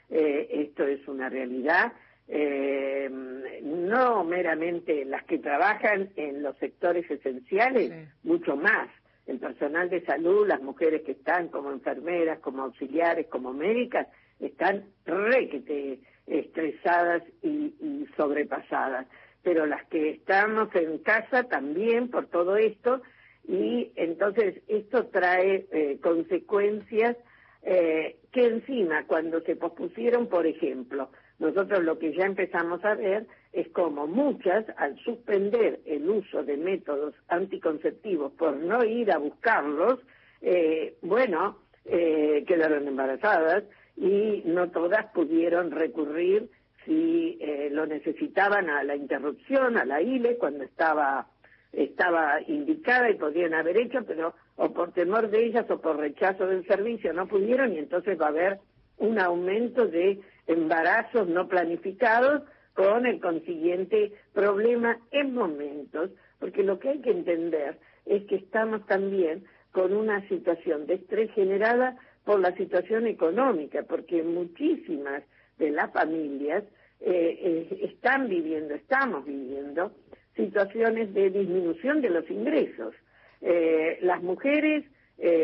[0.09, 1.93] eh, esto es una realidad.
[2.29, 3.09] Eh,
[3.63, 8.89] no meramente las que trabajan en los sectores esenciales, mucho más.
[9.27, 14.07] El personal de salud, las mujeres que están como enfermeras, como auxiliares, como médicas,
[14.41, 19.07] están requete estresadas y, y sobrepasadas.
[19.43, 23.03] Pero las que estamos en casa también por todo esto,
[23.49, 27.17] y entonces esto trae eh, consecuencias
[27.63, 33.27] eh, que encima cuando se pospusieron, por ejemplo, nosotros lo que ya empezamos a ver
[33.53, 40.01] es como muchas, al suspender el uso de métodos anticonceptivos por no ir a buscarlos,
[40.43, 43.65] eh, bueno, eh, quedaron embarazadas
[43.97, 46.51] y no todas pudieron recurrir
[46.85, 51.27] si eh, lo necesitaban a la interrupción, a la ILE, cuando estaba,
[51.73, 56.47] estaba indicada y podían haber hecho, pero o por temor de ellas o por rechazo
[56.47, 58.59] del servicio no pudieron y entonces va a haber
[58.99, 62.43] un aumento de embarazos no planificados
[62.75, 68.85] con el consiguiente problema en momentos, porque lo que hay que entender es que estamos
[68.87, 75.23] también con una situación de estrés generada por la situación económica, porque muchísimas
[75.59, 76.65] de las familias
[77.01, 77.39] eh,
[77.71, 79.93] eh, están viviendo, estamos viviendo
[80.35, 82.95] situaciones de disminución de los ingresos.
[83.41, 84.85] Eh, las mujeres,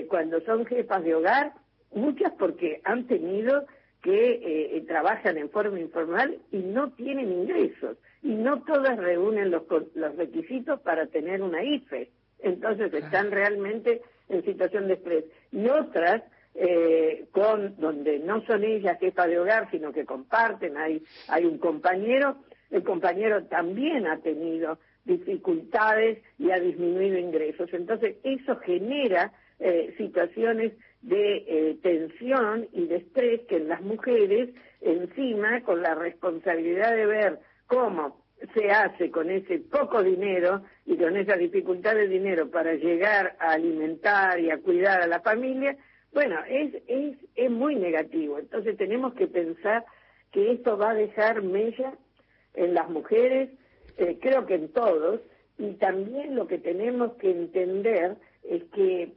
[0.09, 1.53] cuando son jefas de hogar,
[1.95, 3.65] muchas porque han tenido
[4.03, 9.63] que trabajan en forma informal y no tienen ingresos, y no todas reúnen los,
[9.95, 12.11] los requisitos para tener una IFE.
[12.41, 15.25] Entonces están realmente en situación de estrés.
[15.53, 16.23] Y otras
[16.55, 21.57] eh, con donde no son ellas jefa de hogar, sino que comparten, hay, hay un
[21.57, 22.37] compañero,
[22.71, 27.73] el compañero también ha tenido dificultades y ha disminuido ingresos.
[27.73, 30.73] Entonces, eso genera eh, situaciones
[31.03, 34.51] de eh, tensión y de estrés que en las mujeres,
[34.81, 38.23] encima, con la responsabilidad de ver cómo
[38.55, 43.53] se hace con ese poco dinero y con esa dificultad de dinero para llegar a
[43.53, 45.77] alimentar y a cuidar a la familia,
[46.13, 48.39] bueno, es, es, es muy negativo.
[48.39, 49.85] Entonces tenemos que pensar
[50.31, 51.95] que esto va a dejar mella
[52.55, 53.51] en las mujeres,
[53.97, 55.21] eh, creo que en todos,
[55.59, 59.13] y también lo que tenemos que entender es que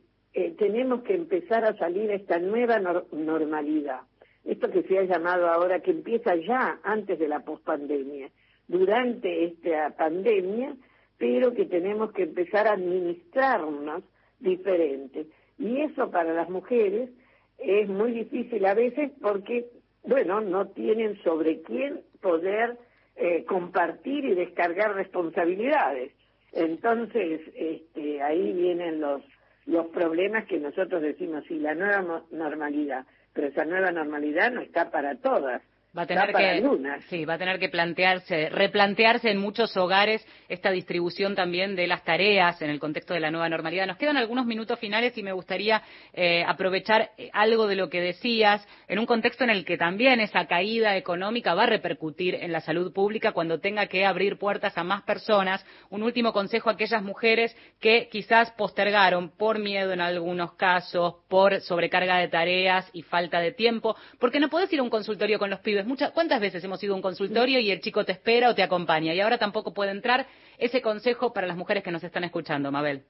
[0.75, 2.81] tenemos que empezar a salir a esta nueva
[3.13, 4.01] normalidad.
[4.43, 8.29] Esto que se ha llamado ahora, que empieza ya antes de la pospandemia,
[8.67, 10.75] durante esta pandemia,
[11.17, 14.03] pero que tenemos que empezar a administrarnos
[14.37, 15.27] diferente.
[15.57, 17.09] Y eso para las mujeres
[17.57, 19.67] es muy difícil a veces porque,
[20.03, 22.77] bueno, no tienen sobre quién poder
[23.15, 26.11] eh, compartir y descargar responsabilidades.
[26.51, 29.21] Entonces, este, ahí vienen los,
[29.65, 34.91] los problemas que nosotros decimos, sí, la nueva normalidad, pero esa nueva normalidad no está
[34.91, 35.61] para todas.
[35.97, 36.61] Va a tener que,
[37.09, 42.03] sí, va a tener que plantearse, replantearse en muchos hogares esta distribución también de las
[42.03, 43.87] tareas en el contexto de la nueva normalidad.
[43.87, 45.81] Nos quedan algunos minutos finales y me gustaría
[46.11, 50.19] eh, aprovechar eh, algo de lo que decías en un contexto en el que también
[50.19, 54.77] esa caída económica va a repercutir en la salud pública cuando tenga que abrir puertas
[54.77, 55.65] a más personas.
[55.89, 61.61] Un último consejo a aquellas mujeres que quizás postergaron por miedo en algunos casos, por
[61.61, 65.49] sobrecarga de tareas y falta de tiempo, porque no puedes ir a un consultorio con
[65.49, 65.84] los pibes.
[65.85, 68.63] Muchas, ¿Cuántas veces hemos ido a un consultorio y el chico te espera o te
[68.63, 69.13] acompaña?
[69.13, 70.25] Y ahora tampoco puede entrar.
[70.57, 73.03] Ese consejo para las mujeres que nos están escuchando, Mabel.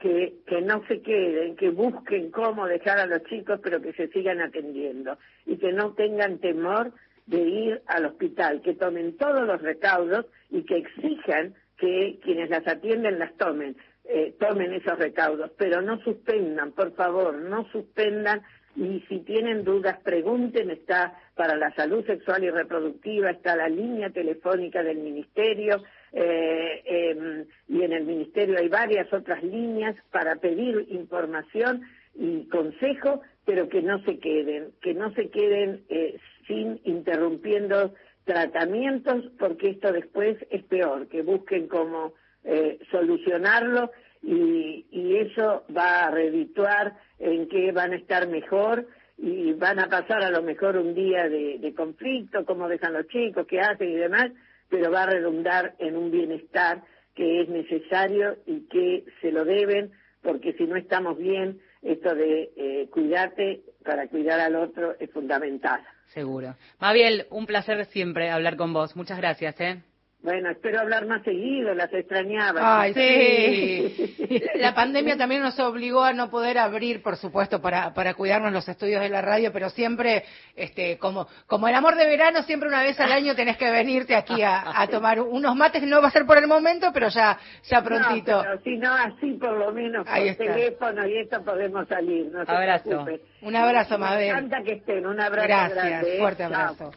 [0.00, 4.08] que, que no se queden, que busquen cómo dejar a los chicos, pero que se
[4.08, 6.92] sigan atendiendo y que no tengan temor
[7.26, 12.66] de ir al hospital, que tomen todos los recaudos y que exijan que quienes las
[12.66, 18.42] atienden las tomen, eh, tomen esos recaudos, pero no suspendan, por favor, no suspendan
[18.76, 24.10] y si tienen dudas pregunten, está para la salud sexual y reproductiva, está la línea
[24.10, 25.82] telefónica del ministerio,
[26.12, 31.80] eh, eh, y en el ministerio hay varias otras líneas para pedir información
[32.14, 39.24] y consejo, pero que no se queden, que no se queden eh, sin interrumpiendo tratamientos,
[39.38, 42.12] porque esto después es peor, que busquen cómo
[42.44, 43.90] eh, solucionarlo
[44.22, 48.86] y, y eso va a redituar en que van a estar mejor
[49.22, 53.46] y van a pasar a lo mejor un día de, conflicto, cómo dejan los chicos,
[53.46, 54.30] qué hacen y demás,
[54.68, 56.82] pero va a redundar en un bienestar
[57.14, 59.92] que es necesario y que se lo deben,
[60.22, 65.80] porque si no estamos bien, esto de eh, cuidarte para cuidar al otro es fundamental.
[66.06, 66.54] Seguro.
[66.80, 68.96] Mabel, un placer siempre hablar con vos.
[68.96, 69.82] Muchas gracias, ¿eh?
[70.22, 72.82] Bueno, espero hablar más seguido, las extrañaba.
[72.82, 74.38] Ay, sí.
[74.56, 78.68] La pandemia también nos obligó a no poder abrir, por supuesto, para, para cuidarnos los
[78.68, 82.82] estudios de la radio, pero siempre, este, como, como el amor de verano, siempre una
[82.82, 86.10] vez al año tenés que venirte aquí a, a tomar unos mates, no va a
[86.10, 87.38] ser por el momento, pero ya,
[87.70, 88.44] ya prontito.
[88.44, 90.54] No, si no, así por lo menos Ahí por está.
[90.54, 92.26] teléfono y esto podemos salir.
[92.30, 92.84] No se Abrazo.
[92.84, 93.20] preocupe.
[93.40, 94.28] Un abrazo, Me Mabel.
[94.28, 95.06] encanta que estén.
[95.06, 96.14] Un abrazo Gracias, grande.
[96.14, 96.18] ¿eh?
[96.18, 96.90] fuerte Chao.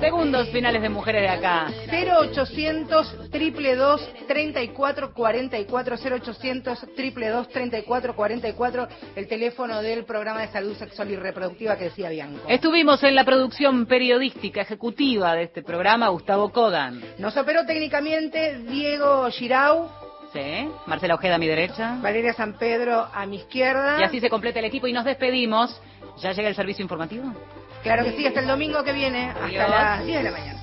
[0.00, 1.66] Segundos finales de Mujeres de Acá.
[1.90, 11.76] 0800 222 3444 0800 222 3444 el teléfono del programa de salud sexual y reproductiva
[11.76, 12.40] que decía Bianco.
[12.48, 17.02] Estuvimos en la producción periodística ejecutiva de este programa, Gustavo Kogan.
[17.18, 19.86] Nos operó técnicamente Diego Girau,
[20.32, 21.98] Sí, Marcela Ojeda a mi derecha.
[22.00, 23.98] Valeria San Pedro a mi izquierda.
[24.00, 25.78] Y así se completa el equipo y nos despedimos.
[26.22, 27.34] ¿Ya llega el servicio informativo?
[27.82, 30.60] Claro que sí, hasta el domingo que viene, hasta las 10 de la mañana.